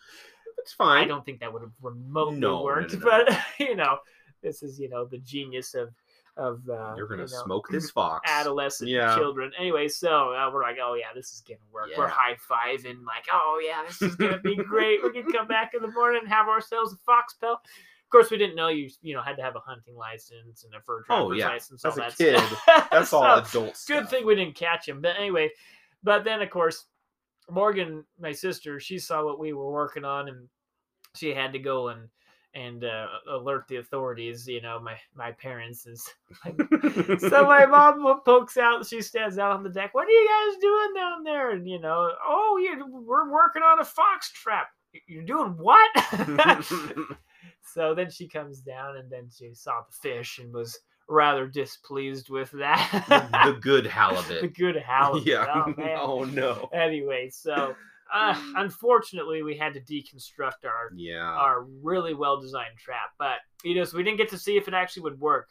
[0.58, 1.04] it's fine.
[1.04, 3.24] I don't think that would have remotely no, worked, no, no.
[3.26, 3.96] but you know,
[4.42, 5.88] this is you know the genius of
[6.36, 8.28] of uh, You're gonna you know, smoke this fox.
[8.30, 9.14] adolescent Yeah.
[9.16, 9.52] children.
[9.58, 11.90] Anyway, so uh, we're like, oh yeah, this is gonna work.
[11.96, 15.02] We're high fiving, like, oh yeah, this is gonna be great.
[15.02, 17.58] We can come back in the morning and have ourselves a fox pelt.
[17.64, 20.74] Of course, we didn't know you you know had to have a hunting license and
[20.74, 21.48] a fur trapper's Oh, yeah.
[21.48, 21.84] license.
[21.84, 22.88] As all a that kid, stuff.
[22.90, 25.00] That's all adults good thing we didn't catch him.
[25.00, 25.50] But anyway,
[26.02, 26.86] but then of course,
[27.50, 30.48] Morgan, my sister, she saw what we were working on, and
[31.14, 32.08] she had to go and
[32.54, 34.46] and uh, alert the authorities.
[34.46, 36.08] You know, my my parents is.
[37.18, 38.86] so my mom pokes out.
[38.86, 39.94] She stands out on the deck.
[39.94, 41.50] What are you guys doing down there?
[41.50, 44.68] And you know, oh, you we're working on a fox trap.
[45.06, 45.90] You're doing what?
[47.74, 52.28] so then she comes down, and then she saw the fish and was rather displeased
[52.28, 53.04] with that.
[53.44, 54.42] the good halibut.
[54.42, 55.26] the good halibut.
[55.26, 55.64] yeah.
[55.66, 55.98] Oh, man.
[56.00, 56.68] oh no.
[56.72, 57.74] Anyway, so
[58.12, 61.20] uh, unfortunately, we had to deconstruct our Yeah.
[61.24, 63.10] our really well designed trap.
[63.18, 65.48] But you know, so we didn't get to see if it actually would work.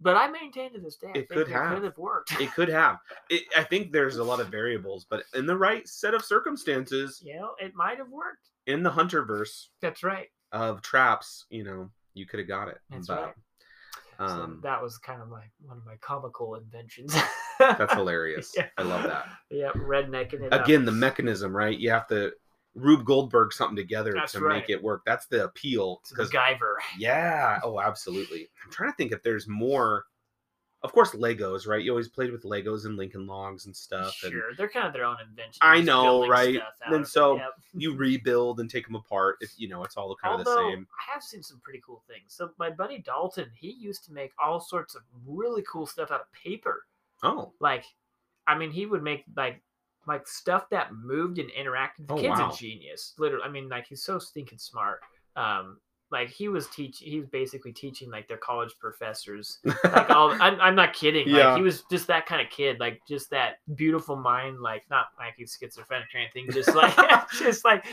[0.00, 1.74] But I maintain to this day, It could have.
[1.74, 2.38] could have worked.
[2.40, 2.98] it could have.
[3.30, 7.22] It, I think there's a lot of variables, but in the right set of circumstances,
[7.24, 8.50] you know, it might have worked.
[8.66, 10.28] in the hunterverse That's right.
[10.52, 12.78] of traps, you know, you could have got it.
[12.90, 13.34] That's but, right.
[14.18, 17.14] So Um, that was kind of my one of my comical inventions.
[17.58, 18.52] that's hilarious.
[18.56, 18.68] Yeah.
[18.78, 19.26] I love that.
[19.50, 20.64] Yeah, rednecking it up.
[20.64, 21.76] Again, the mechanism, right?
[21.78, 22.32] You have to
[22.74, 24.56] Rube Goldberg something together That's to right.
[24.60, 25.02] make it work.
[25.06, 25.98] That's the appeal.
[26.02, 26.74] It's 'cause- MacGyver.
[26.98, 27.60] yeah.
[27.62, 28.48] Oh, absolutely.
[28.64, 30.06] I'm trying to think if there's more.
[30.84, 31.82] Of course, Legos, right?
[31.82, 34.20] You always played with Legos and Lincoln Logs and stuff.
[34.22, 35.58] And Sure, they're kind of their own invention.
[35.62, 36.60] I know, right?
[36.84, 37.52] And so yep.
[37.72, 39.38] you rebuild and take them apart.
[39.40, 40.86] If you know, it's all kind of the same.
[40.92, 42.34] I have seen some pretty cool things.
[42.34, 46.20] So my buddy Dalton, he used to make all sorts of really cool stuff out
[46.20, 46.84] of paper.
[47.22, 47.84] Oh, Like,
[48.46, 49.62] I mean, he would make like
[50.06, 52.06] like stuff that moved and interacted.
[52.08, 52.50] The Oh, kid's wow.
[52.52, 53.14] a genius.
[53.16, 55.00] Literally, I mean, like he's so stinking smart.
[55.34, 55.80] Um,
[56.14, 59.58] like he was teaching, he was basically teaching like their college professors.
[59.84, 61.28] Like all, I'm, I'm not kidding.
[61.28, 61.48] Yeah.
[61.48, 62.78] Like he was just that kind of kid.
[62.78, 64.60] Like just that beautiful mind.
[64.60, 66.50] Like not like he's schizophrenic or anything.
[66.52, 66.94] Just like
[67.38, 67.84] just like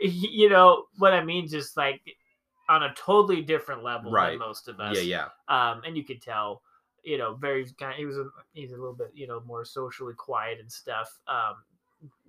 [0.00, 1.48] you know what I mean.
[1.48, 2.00] Just like
[2.68, 4.30] on a totally different level Right.
[4.30, 5.70] than most of us yeah, yeah.
[5.72, 6.62] um, and you could tell,
[7.02, 7.94] you know, very kind.
[7.96, 11.18] he was a, he's a little bit, you know, more socially quiet and stuff.
[11.28, 11.56] Um,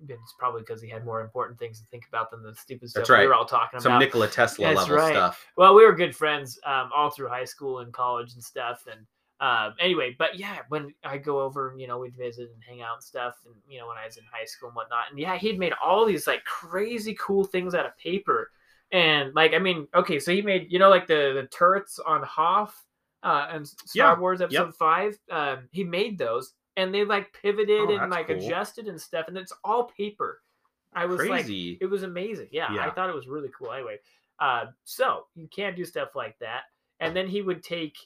[0.08, 3.06] it's probably because he had more important things to think about than the stupid stuff
[3.06, 4.00] That's we were all talking Some about.
[4.00, 5.12] Some Nikola Tesla That's level right.
[5.12, 5.46] stuff.
[5.56, 8.86] well, we were good friends um, all through high school and college and stuff.
[8.90, 9.06] And
[9.40, 12.94] um, anyway, but yeah, when I go over, you know, we'd visit and hang out
[12.94, 13.34] and stuff.
[13.44, 15.72] And you know, when I was in high school and whatnot, and yeah, he'd made
[15.82, 18.50] all these like crazy cool things out of paper.
[18.92, 22.22] And like, I mean, okay, so he made, you know, like the the turrets on
[22.22, 22.74] Hoth
[23.22, 25.18] uh, and Star Yeah, Wars Episode Five.
[25.30, 28.36] Um, he made those, and they like pivoted Oh, and like cool.
[28.36, 30.42] adjusted and stuff, and it's all paper.
[30.94, 31.46] I was like,
[31.80, 32.48] it was amazing.
[32.52, 33.72] Yeah, I thought it was really cool.
[33.72, 33.98] Anyway,
[34.38, 36.62] uh, so you can't do stuff like that.
[37.00, 37.96] And then he would take,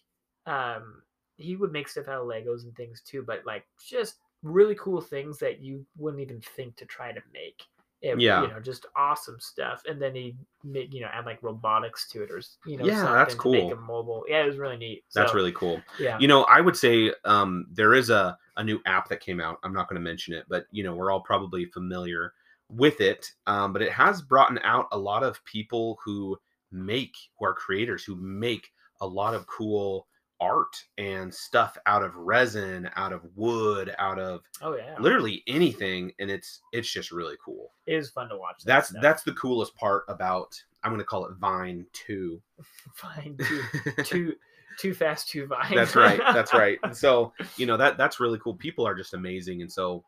[0.46, 1.02] um,
[1.36, 5.00] he would make stuff out of Legos and things too, but like just really cool
[5.00, 7.62] things that you wouldn't even think to try to make.
[8.02, 8.42] It, Yeah.
[8.42, 9.82] you know, just awesome stuff.
[9.86, 10.34] And then he
[10.64, 13.60] make you know add like robotics to it or you know Yeah, that's to make
[13.60, 13.68] cool.
[13.70, 14.24] them mobile.
[14.28, 15.04] Yeah, it was really neat.
[15.14, 15.82] That's really cool.
[15.98, 16.18] yeah.
[16.18, 19.58] You know, I would say um, there is a, a new app that came out.
[19.62, 22.32] I'm not going to mention it, but you know, we're all probably familiar
[22.70, 23.30] with it.
[23.46, 26.38] Um, but it has brought out a lot of people who
[26.72, 30.06] make, who are creators, who make a lot of cool
[30.40, 34.96] art and stuff out of resin, out of wood, out of Oh yeah.
[34.98, 37.72] literally anything, and it's it's just really cool.
[37.86, 38.58] It is fun to watch.
[38.64, 39.02] that That's stuff.
[39.02, 42.40] that's the coolest part about I'm gonna call it Vine Two.
[42.94, 43.36] fine.
[43.36, 43.62] Too
[44.04, 44.34] too
[44.78, 45.74] too fast, too vine.
[45.74, 46.18] that's right.
[46.32, 46.78] That's right.
[46.84, 48.54] And so you know that that's really cool.
[48.54, 50.04] People are just amazing, and so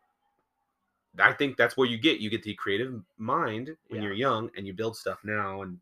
[1.18, 2.20] I think that's what you get.
[2.20, 4.06] You get the creative mind when Yeah.
[4.08, 5.80] you're young, and you build stuff now, and when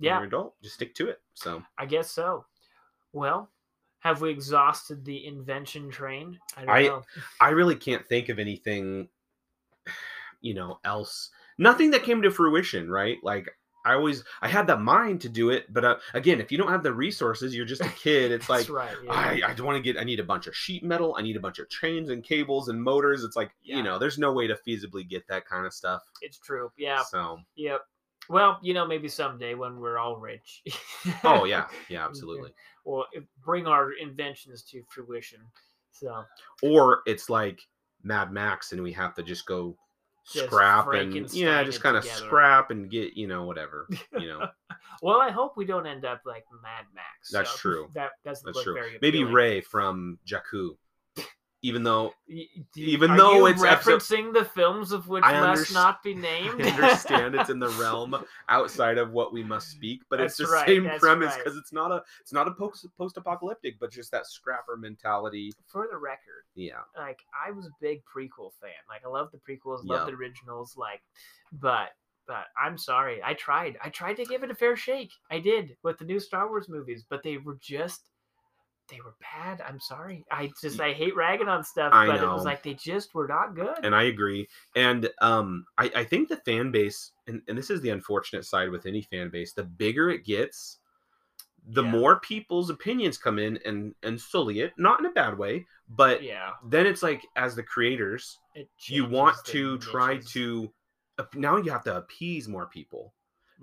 [0.00, 1.20] yeah, you're an adult, just stick to it.
[1.34, 2.44] So I guess so.
[3.12, 3.48] Well,
[4.04, 6.38] have we exhausted the invention train?
[6.56, 7.02] I don't I- know.
[7.40, 9.08] I really can't think of anything,
[10.40, 11.30] you know, else.
[11.58, 13.16] Nothing that came to fruition, right?
[13.22, 13.48] Like
[13.86, 16.70] I always, I had the mind to do it, but uh, again, if you don't
[16.70, 18.30] have the resources, you're just a kid.
[18.32, 18.94] It's like right.
[19.04, 19.10] yeah.
[19.12, 19.98] I, I want to get.
[20.00, 21.14] I need a bunch of sheet metal.
[21.18, 23.24] I need a bunch of chains and cables and motors.
[23.24, 23.76] It's like Yeah.
[23.78, 26.02] you know, there's no way to feasibly get that kind of stuff.
[26.22, 26.70] it's true.
[26.76, 27.02] Yeah.
[27.04, 27.80] So, Yep.
[28.28, 30.62] Well, you know, maybe someday when we're all rich.
[31.24, 32.52] oh yeah, yeah, absolutely.
[32.84, 33.06] Well,
[33.44, 35.40] bring our inventions to fruition.
[35.92, 36.24] So
[36.62, 37.60] Or it's like
[38.02, 39.76] Mad Max, and we have to just go
[40.32, 43.88] Just scrap and yeah, just kind of scrap and get you know whatever.
[44.18, 44.48] You know,
[45.02, 47.30] Well, I hope we don't end up like Mad Max.
[47.30, 47.90] That's so true.
[47.94, 48.74] That that's that's look true.
[48.74, 49.24] Very Maybe.
[49.24, 50.76] Rey from Jakku,
[51.64, 52.12] even though
[52.76, 56.60] even are though it's episode- referencing the films of which I must not be named.
[56.62, 58.14] I understand it's in the realm
[58.50, 61.38] outside of what we must speak, but it's the right, same that's premise right.
[61.42, 65.52] because it's not a it's not a post post apocalyptic, but just that scrapper mentality.
[65.66, 68.70] For the record, Yeah, like I was a big prequel fan.
[68.86, 69.94] Like I love the prequels, Yeah.
[69.96, 70.76] love the originals.
[70.76, 71.00] Like,
[71.52, 71.88] but
[72.26, 73.78] but I'm sorry, I tried.
[73.82, 75.12] I tried to give it a fair shake.
[75.30, 78.10] I did with the new Star Wars movies, but they were just
[78.88, 79.60] they were bad.
[79.66, 80.24] I'm sorry.
[80.30, 83.26] I just I hate ragging on stuff, I but it was like they just were
[83.26, 83.76] not good.
[83.82, 84.48] and I agree.
[84.76, 88.70] And um, I I think the fan base, and, and this is the unfortunate side
[88.70, 90.78] with any fan base, the bigger it gets,
[91.68, 91.90] the Yeah.
[91.90, 96.22] more people's opinions come in and and sully it, not in a bad way, but
[96.22, 98.38] yeah, then it's like as the creators,
[98.88, 100.72] you want to try to
[101.34, 103.14] now you have to appease more people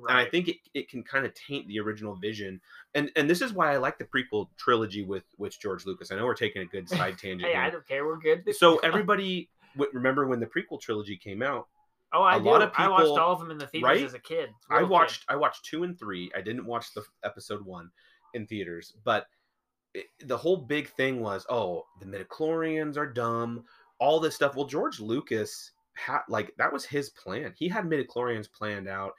[0.07, 2.59] and i think it, it can kind of taint the original vision
[2.95, 6.15] and and this is why i like the prequel trilogy with with george lucas i
[6.15, 8.05] know we're taking a good side tangent Hey, I don't care.
[8.05, 8.43] We're good.
[8.55, 9.49] so everybody
[9.93, 11.67] remember when the prequel trilogy came out
[12.13, 12.45] oh, I a do.
[12.45, 14.03] lot of I watched all of them in the theaters right?
[14.05, 14.49] as a kid.
[14.69, 14.91] i little kid.
[14.91, 17.89] watched i watched two and three i didn't watch the episode one
[18.33, 19.27] in theaters but
[19.93, 23.63] it, the whole big thing was oh the midichlorians are dumb
[23.99, 25.71] all this stuff well george lucas
[26.05, 29.13] had like that was his plan he had midichlorians planned out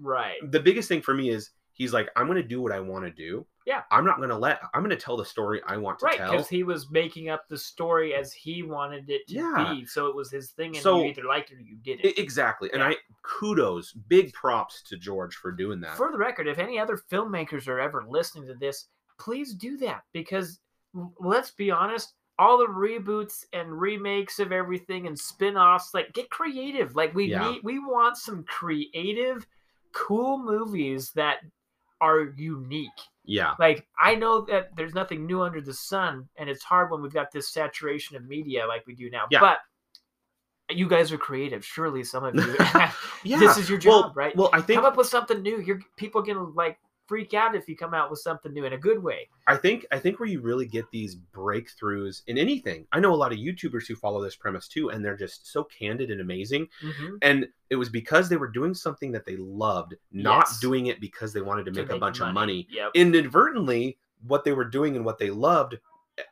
[0.00, 0.36] right.
[0.50, 3.04] the biggest thing for me is he's like i'm going to do what i want
[3.04, 3.82] to do Yeah.
[3.90, 6.16] i'm not going to let i'm going to tell the story i want to Right,
[6.18, 9.74] tell because he was making up the story as he wanted it to Yeah.
[9.74, 12.18] be, so it was his thing, and So- you either liked it or you didn't.
[12.18, 16.58] Exactly and i kudos big props to george for doing that For the record, if
[16.58, 18.86] any other filmmakers are ever listening to this,
[19.18, 20.60] please do that because
[21.20, 26.94] let's be honest, all the reboots and remakes of everything and spin-offs, like get creative.
[26.94, 27.50] Like we Yeah.
[27.50, 29.46] need we want some creative,
[29.92, 31.38] cool movies that
[32.00, 32.90] are unique.
[33.24, 37.02] yeah Like I know that there's nothing new under the sun, and it's hard when
[37.02, 39.26] we've got this saturation of media like we do now.
[39.30, 39.40] Yeah.
[39.40, 39.58] But
[40.70, 41.64] you guys are creative.
[41.64, 42.54] Surely some of you.
[43.24, 44.36] yeah this is your job, well, right?
[44.36, 45.60] well i think come up with something new.
[45.60, 48.78] You're people can like freak out if you come out with something new in a
[48.78, 49.28] good way.
[49.46, 52.86] I think I think where you really get these breakthroughs in anything.
[52.92, 55.64] I know a lot of YouTubers who follow this premise too, and they're just so
[55.64, 56.68] candid and amazing.
[56.84, 57.16] Mm-hmm.
[57.22, 60.60] And it was because they were doing something that they loved, not Yes.
[60.60, 62.68] doing it because they wanted to To make, a bunch of money.
[62.70, 62.92] Yep.
[62.94, 65.78] Inadvertently, what they were doing and what they loved,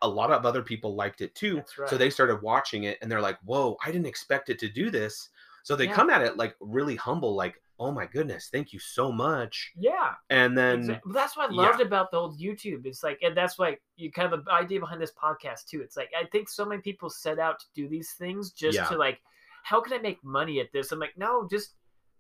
[0.02, 1.62] a lot of other people liked it too.
[1.78, 1.88] Right.
[1.88, 4.90] So they started watching it and they're like, "Whoa, I didn't expect it to do
[4.90, 5.30] this."
[5.62, 5.94] So they Yeah.
[5.94, 10.14] come at it like really humble, like, "Oh my goodness, thank you so much." yeah.
[10.30, 11.60] And then Exact- well, that's what I yeah.
[11.62, 12.86] loved about the old YouTube.
[12.86, 15.80] It's like, and that's why you kind of the idea behind this podcast too.
[15.82, 18.86] It's like I think so many people set out to do these things just Yeah.
[18.86, 19.20] to like,
[19.64, 20.92] how can I make money at this?
[20.92, 21.74] I'm like, no, just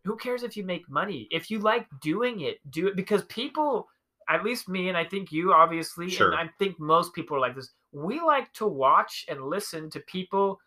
[0.04, 1.26] who cares if you make money?
[1.30, 3.88] If you like doing it, do it because people,
[4.28, 6.30] at least me, and I think you obviously, Sure.
[6.32, 7.70] and I think most people are like this.
[7.92, 10.60] We like to watch and listen to people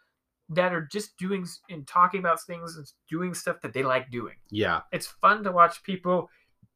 [0.50, 4.36] that are just doing and talking about things and doing stuff that they like doing
[4.50, 6.30] yeah, it's fun to watch people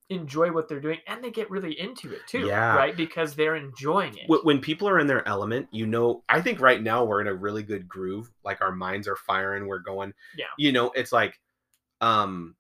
[0.10, 2.76] enjoy what they're doing and they get really into it too Yeah.
[2.76, 6.60] right because they're enjoying it when people are in their element, you know, I think
[6.60, 8.30] right now we're in a really good groove.
[8.44, 10.14] Like our minds are firing, we're going.
[10.38, 10.46] Yeah.
[10.58, 11.40] You know, it's like,
[12.02, 12.56] um,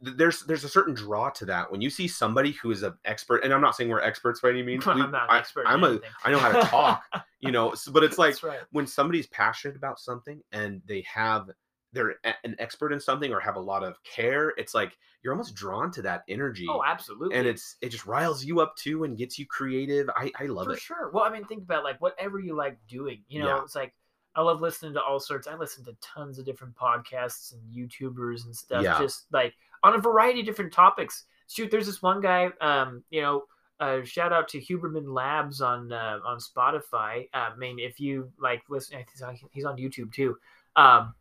[0.00, 3.42] there's there's a certain draw to that when you see somebody who is an expert,
[3.44, 4.86] and I'm not saying we're experts by any means.
[4.86, 6.00] i'm not an expert I'm in a.
[6.24, 7.02] I know how to talk,
[7.40, 11.50] you know, s- but it's like right when somebody's passionate about something and they have
[11.92, 15.54] they're an expert in something or have a lot of care, it's like you're almost
[15.54, 16.66] drawn to that oh, energy.
[16.68, 17.34] Oh, absolutely.
[17.36, 20.08] and it's it just riles you up too and gets you creative.
[20.14, 20.80] I I love it for it.
[20.80, 21.10] sure.
[21.12, 23.24] Well, I mean, think about like whatever you like doing.
[23.28, 23.62] You know, Yeah.
[23.62, 23.94] it's like
[24.36, 25.46] I love listening to all sorts.
[25.48, 28.84] I listen to tons of different podcasts and YouTubers and stuff.
[28.84, 28.98] Yeah.
[28.98, 31.24] Just like on a variety of different topics.
[31.48, 32.50] Shoot, there's this one guy.
[32.60, 33.44] Um, you know,
[33.80, 37.28] uh, shout out to Huberman Labs on uh, on Spotify.
[37.34, 40.36] Uh, I mean, if you like listen, he's on, he's on YouTube too.
[40.76, 41.14] Um,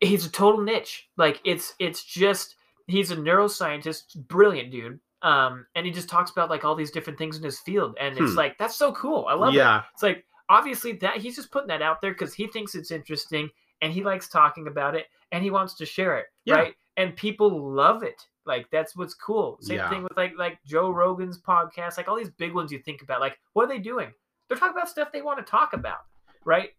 [0.00, 1.08] he's a total niche.
[1.16, 2.56] Like it's it's just
[2.88, 4.98] he's a neuroscientist, brilliant dude.
[5.22, 8.18] Um, and he just talks about like all these different things in his field, and
[8.18, 8.36] it's Hmm.
[8.38, 9.26] like that's so cool.
[9.28, 9.58] I love it.
[9.58, 12.90] yeah, It's like obviously that he's just putting that out there because he thinks it's
[12.90, 13.48] interesting
[13.80, 16.54] and he likes talking about it and he wants to share it, Yeah.
[16.56, 16.74] right?
[16.96, 18.26] And people love it.
[18.44, 19.58] Like that's what's cool.
[19.60, 19.88] Same Yeah.
[19.90, 23.20] thing with like like Joe Rogan's podcast, like all these big ones you think about.
[23.20, 24.12] Like what are they doing?
[24.48, 26.00] They're talking about stuff they want to talk about,
[26.44, 26.70] right?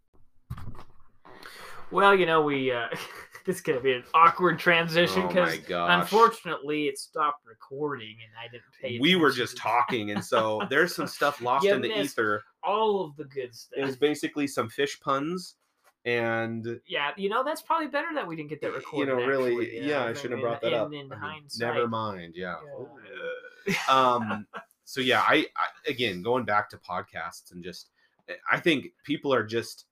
[1.92, 2.88] Well, you know, we uh
[3.46, 6.02] this is gonna be an awkward transition Oh because gosh.
[6.02, 9.00] unfortunately it stopped recording and I didn't pay.
[9.00, 12.44] we were just talking, and so there's some stuff lost You in the ether.
[12.64, 13.78] all of the good stuff.
[13.80, 15.56] It was basically some fish puns,
[16.06, 19.12] and Yeah, you know that's probably better that we didn't get that recorded.
[19.12, 20.94] you know, really, actually, you yeah, I shouldn't have brought that in- up.
[20.94, 22.34] In I mean, never mind.
[22.36, 22.56] Yeah.
[23.68, 23.74] Yeah.
[23.90, 24.46] um
[24.84, 27.92] so yeah I, I again going back to podcasts and just
[28.52, 29.86] i think people are just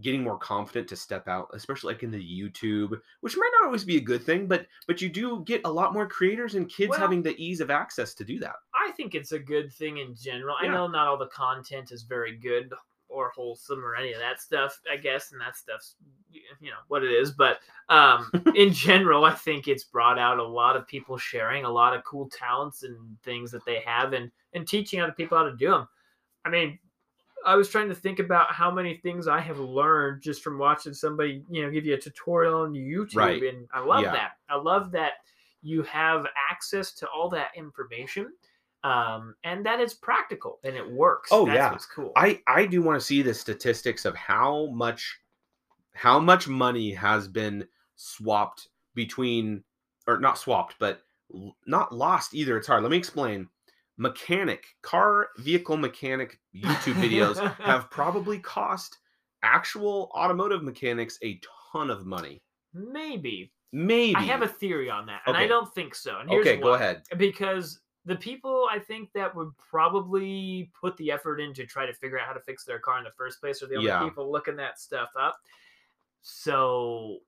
[0.00, 3.84] getting more confident to step out especially like in the youtube which might not always
[3.84, 6.90] be a good thing but but you do get a lot more creators and kids
[6.90, 9.98] Well- having the ease of access to do that I think it's a good thing
[9.98, 10.56] in general.
[10.60, 12.72] I know not all the content is very good
[13.08, 14.78] or wholesome or any of that stuff.
[14.90, 15.96] I guess, and that stuff's
[16.30, 17.32] you know what it is.
[17.32, 21.70] But um, in general, I think it's brought out a lot of people sharing a
[21.70, 25.44] lot of cool talents and things that they have, and and teaching other people how
[25.44, 25.88] to do them.
[26.44, 26.78] I mean,
[27.44, 30.94] I was trying to think about how many things I have learned just from watching
[30.94, 33.42] somebody, you know, give you a tutorial on YouTube, Right.
[33.42, 34.12] and I love Yeah.
[34.12, 34.32] that.
[34.48, 35.12] I love that
[35.62, 38.32] you have access to all that information,
[38.82, 41.30] um, and that it's practical and it works.
[41.32, 41.70] Oh, That's yeah.
[41.72, 42.12] what's cool.
[42.16, 45.20] i i do want to see the statistics of how much
[45.94, 49.64] how much money has been swapped between
[50.06, 51.02] or not swapped but
[51.66, 53.48] not lost either it's hard let me explain
[53.96, 58.98] mechanic car vehicle mechanic youtube videos have probably cost
[59.42, 61.40] actual automotive mechanics a
[61.72, 65.94] ton of money Maybe maybe I have a theory on that, and I don't think
[65.94, 66.18] so.
[66.18, 66.76] And here's okay go why.
[66.76, 71.86] ahead because the people I think that would probably put the effort in to try
[71.86, 73.88] to figure out how to fix their car in the first place are the only
[73.88, 74.04] Yeah.
[74.08, 75.38] people looking that stuff up.
[76.22, 77.18] So,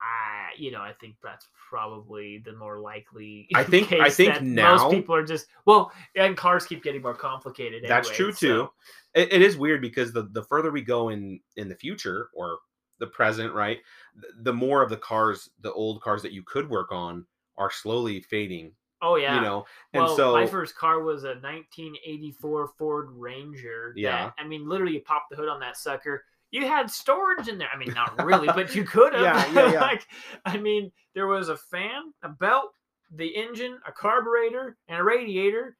[0.00, 3.48] I you know I think that's probably the more likely.
[3.54, 7.14] I think- I think now- most people are just well, and cars keep getting more
[7.14, 7.84] complicated.
[7.88, 8.70] that's anyway, true so- too
[9.14, 12.58] it, it is weird because the the further we go in in the future or
[12.98, 13.78] the present right
[14.20, 17.24] th- the more of the cars the old cars that you could work on
[17.56, 21.34] are slowly fading Oh yeah, you know and well, so my first car was a
[21.40, 23.92] 1984 Ford Ranger.
[23.94, 24.30] That, Yeah.
[24.38, 26.24] I mean, literally, you pop the hood on that sucker.
[26.54, 27.66] You had storage in there.
[27.74, 29.22] I mean, not really, but you could have.
[29.22, 29.80] Yeah, yeah, yeah.
[29.90, 30.06] like,
[30.44, 32.70] I mean, there was a fan, a belt,
[33.12, 35.76] the engine, a carburetor, and a radiator,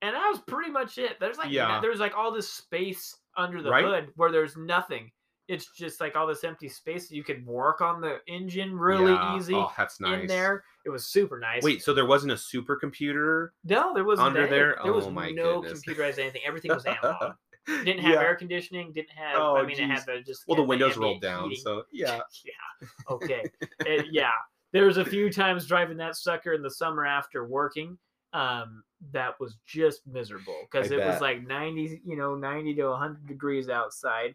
[0.00, 1.18] and that was pretty much it.
[1.20, 1.80] There's like, Yeah.
[1.82, 3.84] there's like all this space under the Right.
[3.84, 5.10] hood where there's nothing.
[5.48, 9.12] It's just like all this empty space that you could work on the engine really
[9.12, 9.36] Yeah.
[9.36, 10.64] easy oh, that's nice in there.
[10.86, 11.62] It was super nice.
[11.62, 14.50] wait so there wasn't a supercomputer No, there wasn't Under that.
[14.50, 14.78] there?
[14.82, 15.82] There was Oh my no goodness.
[15.84, 16.40] computerized anything.
[16.46, 17.34] Everything was analog.
[17.66, 18.20] Didn't have Yeah.
[18.20, 18.92] air conditioning.
[18.92, 19.36] Didn't have.
[19.36, 20.44] Oh, I mean, it had the just.
[20.48, 21.62] well the windows rolled down heating.
[21.62, 22.88] so yeah yeah.
[23.10, 23.44] Okay.
[23.80, 24.30] Uh, yeah.
[24.72, 27.98] There was a few times driving that sucker in the summer after working.
[28.32, 33.26] Um, that was just miserable because it was like ninety, you know, ninety to hundred
[33.26, 34.34] degrees outside.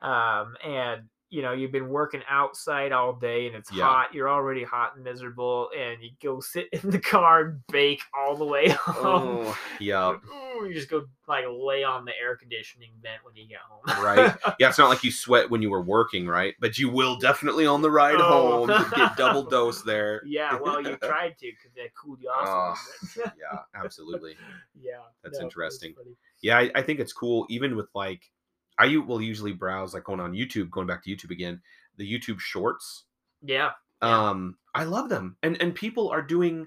[0.00, 3.84] Um, and you know you've been working outside all day and it's Yeah.
[3.84, 4.14] hot.
[4.14, 8.36] You're already hot and miserable, and you go sit in the car and bake all
[8.36, 9.46] the way home.
[9.46, 10.16] oh yeah
[10.62, 14.04] you just go like lay on the air conditioning vent when you get home.
[14.04, 17.16] right yeah it's not like you sweat when you were working right but you will
[17.16, 18.66] definitely on the ride Oh.
[18.66, 19.50] home get double oh.
[19.50, 22.78] dose there yeah, well, you tried to because that cooled you off.
[23.18, 24.36] a ah, yeah absolutely
[24.80, 25.94] yeah, That's no, interesting.
[26.42, 27.46] Yeah, I, I think it's cool.
[27.48, 28.22] Even with like,
[28.78, 31.60] I will usually browse like going on YouTube, going back to YouTube again,
[31.96, 33.04] the YouTube Shorts.
[33.42, 33.70] Yeah,
[34.02, 34.28] Yeah.
[34.28, 36.66] Um, I love them, and and people are doing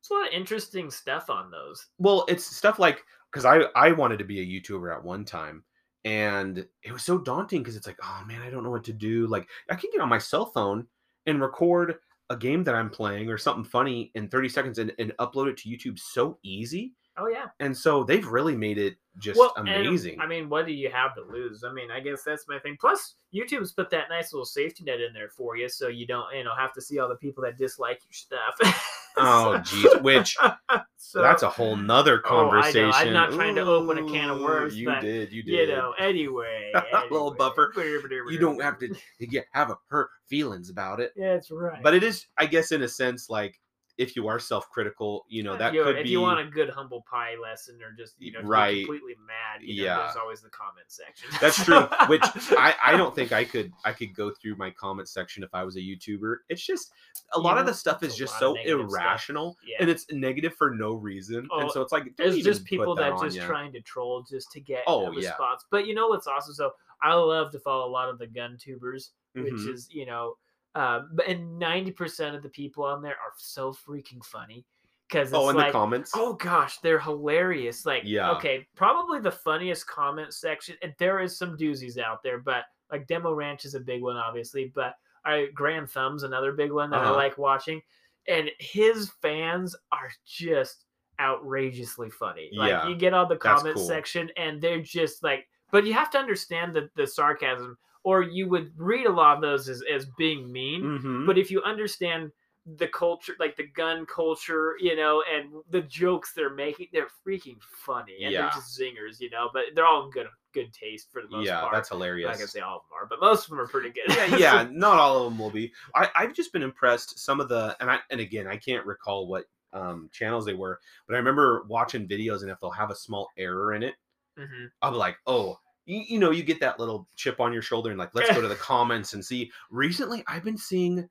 [0.00, 1.86] it's a lot of interesting stuff on those.
[1.98, 2.26] well.
[2.28, 3.02] It's stuff like
[3.32, 5.64] because I I wanted to be a YouTuber at one time,
[6.04, 8.92] and it was so daunting because it's like, oh man, I don't know what to
[8.92, 9.26] do.
[9.26, 10.86] Like, I can get on my cell phone
[11.26, 11.94] and record
[12.28, 15.56] a game that I'm playing or something funny in 30 seconds and, and upload it
[15.58, 16.92] to YouTube so easy.
[17.16, 17.46] Oh yeah.
[17.60, 20.20] and so they've really made it just Well, and, amazing.
[20.20, 21.64] I mean, what do you have to lose?
[21.64, 22.76] I mean, I guess that's my thing.
[22.80, 26.26] Plus, YouTube's put that nice little safety net in there for you, so you don't,
[26.36, 28.84] you know, have to see all the people that dislike your stuff.
[29.16, 30.36] oh, geez, which
[30.96, 32.92] so, that's a whole nother Oh, I conversation.
[32.92, 35.68] I'm not trying to open a can of worms, You but, did, you did.
[35.68, 35.94] you know.
[35.98, 36.72] Anyway,
[37.10, 37.72] Little buffer.
[37.76, 38.94] you don't have to
[39.26, 41.12] get have a hurt feelings about it.
[41.16, 41.82] Yeah, that's right.
[41.82, 43.60] But it is, I guess, in a sense, like
[43.96, 46.08] if you are self-critical, you know that You know, could if be.
[46.08, 48.84] If you want a good humble pie lesson, or just you know, Right.
[48.84, 49.96] completely mad, you know, Yeah.
[49.98, 51.28] there's always the comment section.
[51.40, 51.82] That's true.
[52.08, 52.22] Which
[52.58, 55.62] I, I don't think I could I could go through my comment section if I
[55.62, 56.38] was a YouTuber.
[56.48, 56.92] It's just
[57.34, 59.00] a lot of the stuff is just so of negative stuff.
[59.02, 59.76] irrational yeah.
[59.80, 61.46] and it's negative for no reason.
[61.52, 63.46] Oh, and so it's like There's just people that, that, just ya.
[63.46, 65.28] trying to troll just to get Oh, a yeah.
[65.30, 65.64] response.
[65.70, 66.54] But you know what's awesome?
[66.54, 66.72] So
[67.02, 69.72] I love to follow a lot of the gun tubers, which Mhm.
[69.72, 70.36] is you know,
[70.74, 74.66] uh, and ninety percent of the people on there are so freaking funny
[75.08, 76.12] because Oh, in like, the comments.
[76.14, 77.84] oh gosh, they're hilarious.
[77.86, 78.30] Like, Yeah.
[78.32, 80.76] okay, probably the funniest comment section.
[80.82, 84.16] And there is some doozies out there, but like Demo Ranch is a big one,
[84.16, 84.72] obviously.
[84.74, 84.94] But
[85.24, 87.14] I Garand Thumb's another big one that I Uh-huh.
[87.16, 87.80] like watching,
[88.28, 90.84] and his fans are just
[91.20, 92.50] outrageously funny.
[92.56, 93.84] Like Yeah, you get on the comment cool.
[93.86, 98.48] section, and they're just like, but you have to understand the the sarcasm, or you
[98.48, 100.82] would read a lot of those as as being mean.
[100.82, 101.26] Mhm.
[101.26, 102.30] But if you understand
[102.78, 107.60] the culture, like the gun culture, you know, and the jokes they're making, they're freaking
[107.62, 108.42] funny and Yeah.
[108.42, 109.50] they're just zingers, you know.
[109.52, 111.72] But they're all in good good taste for the most yeah, part.
[111.72, 112.28] that's hilarious.
[112.28, 114.04] not gonna say all of them are, but most of them are pretty good.
[114.16, 115.72] yeah, yeah, not all of them will be.
[115.96, 117.18] I, I've just been impressed.
[117.18, 120.78] Some of the and I and again, I can't recall what um, channels they were,
[121.08, 123.96] but I remember watching videos, and if they'll have a small error in it,
[124.38, 124.70] Mhm.
[124.80, 125.58] I'll be like, oh.
[125.86, 128.40] You, you know, you get that little chip on your shoulder, and like, let's go
[128.40, 129.50] to the comments and see.
[129.70, 131.08] Recently, I've been seeing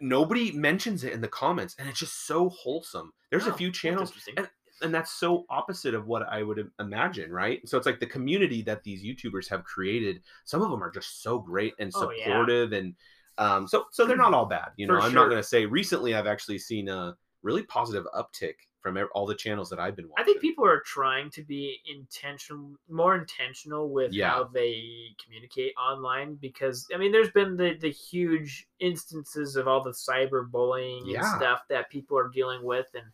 [0.00, 3.12] nobody mentions it in the comments, and it's just so wholesome.
[3.30, 4.48] There's Oh, a few channels, and
[4.82, 7.66] and that's so opposite of what I would imagine, right?
[7.68, 10.22] So it's like the community that these YouTubers have created.
[10.44, 12.28] Some of them are just so great and Oh, yeah.
[12.28, 12.94] supportive, and
[13.38, 14.70] um, so so they're not all bad.
[14.76, 15.22] You know, For I'm sure.
[15.22, 15.66] not going to say.
[15.66, 18.54] Recently, I've actually seen a really positive uptick
[18.86, 20.22] from all the channels that I've been watching.
[20.22, 24.30] I think people are trying to be intentional, more intentional with Yeah.
[24.30, 29.82] how they communicate online because I mean, there's been the the huge instances of all
[29.82, 31.36] the cyberbullying and Yeah.
[31.36, 33.06] stuff that people are dealing with, and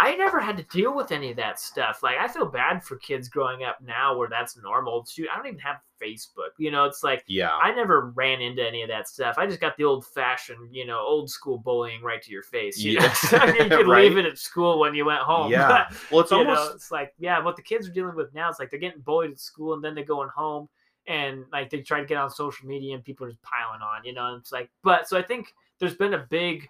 [0.00, 2.04] I never had to deal with any of that stuff.
[2.04, 5.04] Like, I feel bad for kids growing up now where that's normal.
[5.04, 6.50] Shoot, I don't even have Facebook.
[6.56, 9.36] You know, it's like yeah, I never ran into any of that stuff.
[9.38, 12.78] I just got the old fashioned, you know, old school bullying right to your face.
[12.78, 13.12] You, Yeah.
[13.32, 13.44] know?
[13.46, 14.04] you could Right.
[14.04, 15.50] leave it at school when you went home.
[15.50, 15.88] yeah.
[16.12, 18.48] Well, it's almost know, it's like yeah, what the kids are dealing with now.
[18.48, 20.68] It's like they're getting bullied at school, and then they're going home,
[21.08, 24.04] and like they try to get on social media, and people are just piling on.
[24.04, 26.68] You know, and it's like, but so I think there's been a big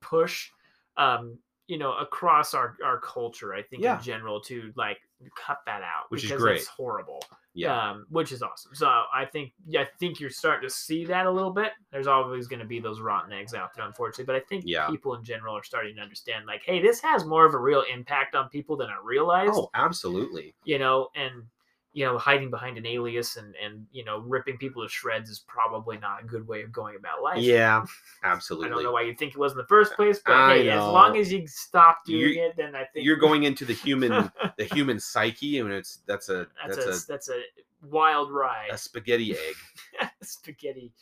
[0.00, 0.50] push,
[0.96, 1.36] um,
[1.70, 3.54] you know, across our our culture.
[3.54, 3.96] I think Yeah.
[3.98, 4.98] in general to like
[5.36, 6.56] cut that out, Which is great.
[6.58, 7.20] It's horrible
[7.54, 7.90] yeah.
[7.90, 8.74] um, which is awesome.
[8.74, 11.72] So I think yeah, I think you're starting to see that a little bit.
[11.90, 14.24] There's always going to be those rotten eggs out there, unfortunately.
[14.24, 14.88] But I think Yeah.
[14.88, 17.82] people in general are starting to understand, like, hey, this has more of a real
[17.92, 19.52] impact on people than I realized.
[19.54, 20.54] Oh, absolutely.
[20.64, 21.44] You know, and
[21.92, 25.40] you know, hiding behind an alias and and you know, ripping people to shreds is
[25.46, 27.42] probably not a good way of going about life.
[27.42, 27.84] Yeah,
[28.22, 28.66] absolutely.
[28.70, 30.70] I don't know why you think it was in the first place, but I hey,
[30.70, 33.74] as long as you stop doing You're- it, then I think You're going into the
[33.74, 37.42] human the human psyche, and it's that's a that's, that's, a, that's a
[37.82, 38.68] wild ride.
[38.70, 40.08] a, a spaghetti egg.
[40.22, 40.92] spaghetti.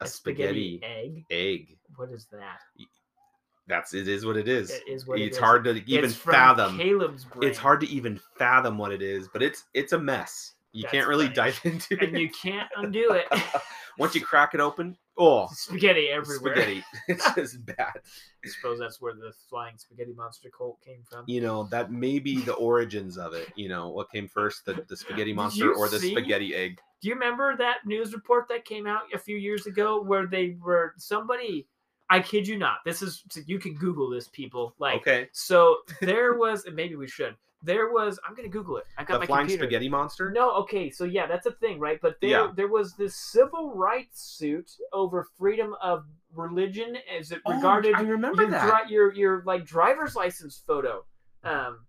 [0.00, 1.26] A spaghetti, egg.
[1.30, 1.76] egg.
[1.96, 2.60] What is that?
[3.70, 4.70] That's it is what it is.
[4.70, 5.42] It is what it it's is.
[5.42, 6.76] hard to even It's fathom.
[6.76, 7.48] Caleb's brain.
[7.48, 10.52] It's hard to even fathom what it is, but it's it's a mess.
[10.72, 11.34] You That's can't really funny.
[11.36, 12.20] dive into and it.
[12.20, 13.26] you can't undo it.
[13.98, 16.54] Once you crack it open, oh, spaghetti everywhere.
[16.54, 16.84] spaghetti.
[17.08, 17.90] It's just bad.
[18.44, 21.24] I suppose that's where the flying spaghetti monster cult came from.
[21.26, 23.48] You know, that may be the origins of it.
[23.56, 26.80] You know, what came first, the, the spaghetti monster or the see- spaghetti egg?
[27.02, 30.56] Do you remember that news report that came out a few years ago where they
[30.62, 31.66] were somebody?
[32.10, 32.78] I kid you not.
[32.84, 34.74] This is you can Google this, people.
[34.78, 35.28] Like, okay.
[35.32, 37.36] so there was, and maybe we should.
[37.62, 38.18] There was.
[38.26, 38.84] I'm gonna Google it.
[38.98, 39.64] I got The my flying computer.
[39.64, 40.30] spaghetti monster?
[40.30, 42.00] No, okay, so yeah, that's a thing, right?
[42.00, 42.52] But there, Yeah.
[42.56, 46.04] there was this civil rights suit over freedom of
[46.34, 48.88] religion as it Oh, regarded I remember your, that.
[48.90, 51.04] your your like driver's license photo.
[51.44, 51.84] Um,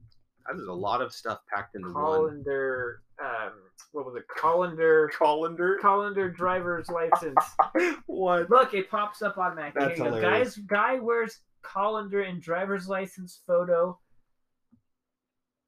[0.45, 1.95] There's a lot of stuff packed into one.
[2.03, 3.51] colander, um,
[3.91, 4.23] what was it?
[4.27, 5.77] Colander, Colander?
[5.81, 7.43] colander driver's license.
[8.05, 8.49] what?
[8.49, 9.81] Look, it pops up automatically.
[9.81, 10.17] That's Here you go.
[10.17, 10.55] hilarious.
[10.55, 13.99] Guys, guy wears colander and driver's license photo.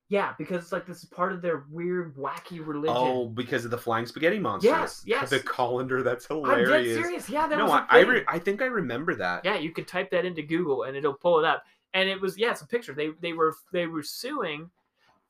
[0.10, 2.96] Yeah, because it's like this is part of their weird, wacky religion.
[2.96, 4.70] Oh, because of the flying spaghetti monster.
[4.70, 5.30] Yes, yes.
[5.30, 6.04] The colander.
[6.04, 6.70] That's hilarious.
[6.70, 7.30] I'm dead serious.
[7.30, 9.44] Yeah, that no, was I, a I, re- I think I remember that.
[9.44, 11.64] yeah, you could type that into Google and it'll pull it up.
[11.94, 12.94] And it was yeah, it's a picture.
[12.94, 14.70] They they were they were suing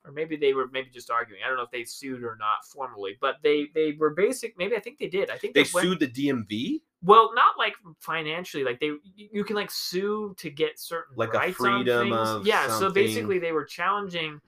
[0.04, 1.40] or maybe they were maybe just arguing.
[1.44, 4.56] I don't know if they sued or not formally, but they they were basic.
[4.58, 5.30] Maybe I think they did.
[5.30, 8.64] I think They went- sued the DMV, Well, not like financially.
[8.64, 12.28] Like they, you can like sue to get certain Like a rights on freedom things.
[12.28, 12.68] of yeah.
[12.78, 14.40] So basically, they were challenging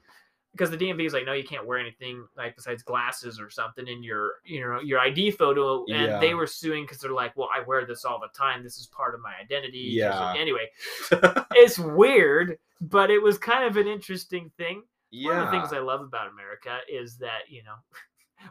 [0.53, 3.87] because the DMV is like, no, you can't wear anything like besides glasses or something
[3.87, 5.85] in your, you know, your ID photo.
[5.89, 6.19] And Yeah.
[6.19, 8.63] they were suing because they're like, well, I wear this all the time.
[8.63, 10.01] This is part of my identity.
[10.01, 10.35] of-" Yeah.
[10.39, 10.71] Anyway,
[11.53, 14.83] it's weird, but it was kind of an interesting thing.
[15.11, 17.77] Yeah, One of the things I love about America is that you know.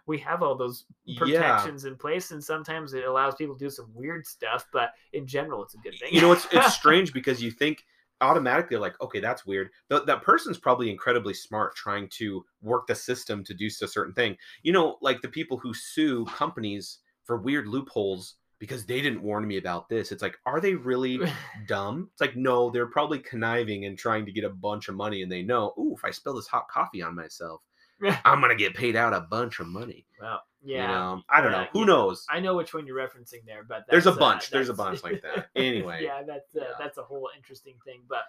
[0.08, 1.16] We have all those Yeah.
[1.16, 4.66] protections in place, and sometimes it allows people to do some weird stuff.
[4.74, 6.10] But in general, it's a good thing.
[6.12, 7.86] you know it's it's strange because you think
[8.22, 12.96] automatically like okay that's weird Th- that person's probably incredibly smart trying to work the
[12.96, 17.38] system to do a certain thing you know like the people who sue companies for
[17.38, 21.20] weird loopholes because they didn't warn me about this it's like are they really
[21.68, 25.22] dumb it's like no they're probably conniving and trying to get a bunch of money
[25.22, 27.62] and they know ooh if i spill this hot coffee on myself
[28.26, 31.52] i'm gonna get paid out a bunch of money well, you yeah, know i don't
[31.52, 31.86] know who yeah.
[31.86, 34.74] knows I know which one you're referencing there, but there's a uh, bunch there's a
[34.74, 36.76] bunch like that anyway yeah, that's uh, Yeah.
[36.80, 38.02] that's a whole interesting thing.
[38.10, 38.24] But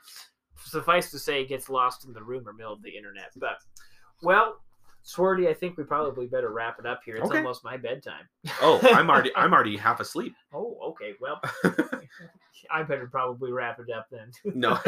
[0.65, 3.31] suffice to say, it gets lost in the rumor mill of the internet.
[3.37, 3.59] But
[4.23, 4.61] well,
[5.07, 7.17] Swarty, I think we probably better wrap it up here.
[7.17, 7.39] It's Okay.
[7.39, 8.29] almost my bedtime.
[8.61, 11.13] oh i'm already i'm already half asleep Oh, okay.
[11.21, 11.41] Well,
[12.71, 14.31] I better probably wrap it up then.
[14.55, 14.79] No.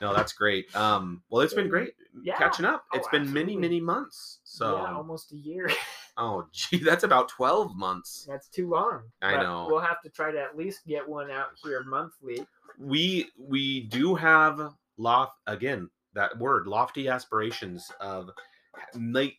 [0.00, 0.74] no, that's great.
[0.74, 2.36] Um, well, it's been great Yeah.
[2.36, 2.84] catching up.
[2.92, 3.56] Oh, It's been many, absolutely.
[3.60, 4.40] many months.
[4.44, 5.70] So, yeah, almost a year.
[6.16, 8.26] oh, gee, that's about twelve months.
[8.28, 9.02] That's too long.
[9.22, 9.66] I But know.
[9.68, 12.44] We'll have to try to at least get one out here monthly.
[12.78, 14.60] We we do have
[14.98, 18.30] loft again that word lofty aspirations of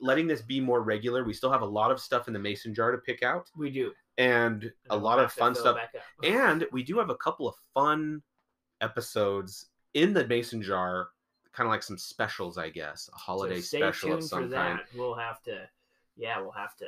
[0.02, 1.24] letting this be more regular.
[1.24, 3.70] We still have a lot of stuff in the mason jar to pick out, We
[3.70, 3.92] do.
[4.18, 5.78] and And a lot of fun stuff.
[6.24, 8.22] And we do have a couple of fun
[8.82, 11.10] episodes in the mason jar,
[11.54, 14.80] kind of like some specials, I guess, a holiday so special of some for kind.
[14.80, 14.86] that.
[14.98, 15.68] We'll have to,
[16.18, 16.86] yeah, we'll have to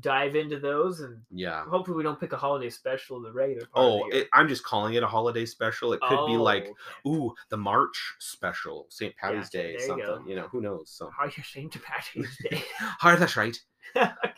[0.00, 1.64] dive into those, and Yeah.
[1.64, 3.68] hopefully we don't pick a holiday special the regular.
[3.74, 5.92] Oh, of the oh, it, I'm just calling it a holiday special.
[5.92, 6.74] It could be Oh, like, okay.
[7.08, 9.16] ooh, the March special, St.
[9.16, 10.28] Patty's Day, there you something.
[10.28, 10.90] You, know, who knows?
[10.90, 12.62] So, how you're saying to Patrick's Day.
[13.04, 13.56] oh, that's right.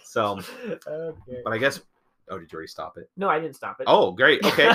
[0.05, 0.41] So,
[0.87, 1.41] okay.
[1.45, 1.81] but I guess.
[2.31, 3.09] Oh, did you already stop it?
[3.17, 3.85] No, I didn't stop it.
[3.87, 4.45] Oh, great.
[4.45, 4.71] Okay.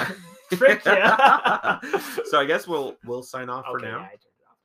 [2.25, 3.99] So I guess we'll we'll sign off for now.
[3.99, 4.57] yeah, I turned it off.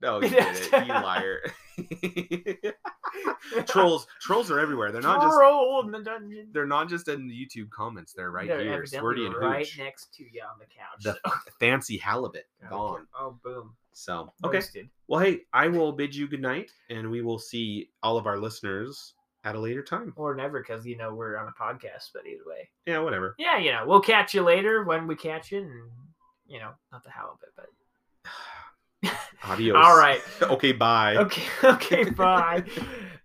[0.00, 0.86] No, you did it.
[0.86, 1.42] You liar.
[3.66, 4.92] trolls, trolls are everywhere.
[4.92, 6.48] They're not just Troll in the dungeon.
[6.52, 8.12] they're not just in the YouTube comments.
[8.12, 9.78] They're right They're here, evidently Swirty and right Hooch.
[9.78, 11.02] next to you on the couch.
[11.02, 11.18] The
[11.60, 13.06] fancy halibut gone.
[13.18, 13.74] Oh, boom.
[13.92, 14.56] So okay.
[14.58, 14.88] Roasted.
[15.08, 18.38] Well, hey, I will bid you good night, and we will see all of our
[18.38, 19.14] listeners
[19.44, 20.14] at a later time.
[20.16, 22.10] Or never, because you know we're on a podcast.
[22.14, 23.34] But either way, Yeah, whatever.
[23.38, 25.90] yeah, you know, we'll catch you later when we catch you, and
[26.46, 27.66] you know, not the halibut, but
[29.44, 29.76] Adios.
[29.76, 30.20] all right.
[30.42, 31.16] okay, bye.
[31.16, 32.64] Okay, okay, bye.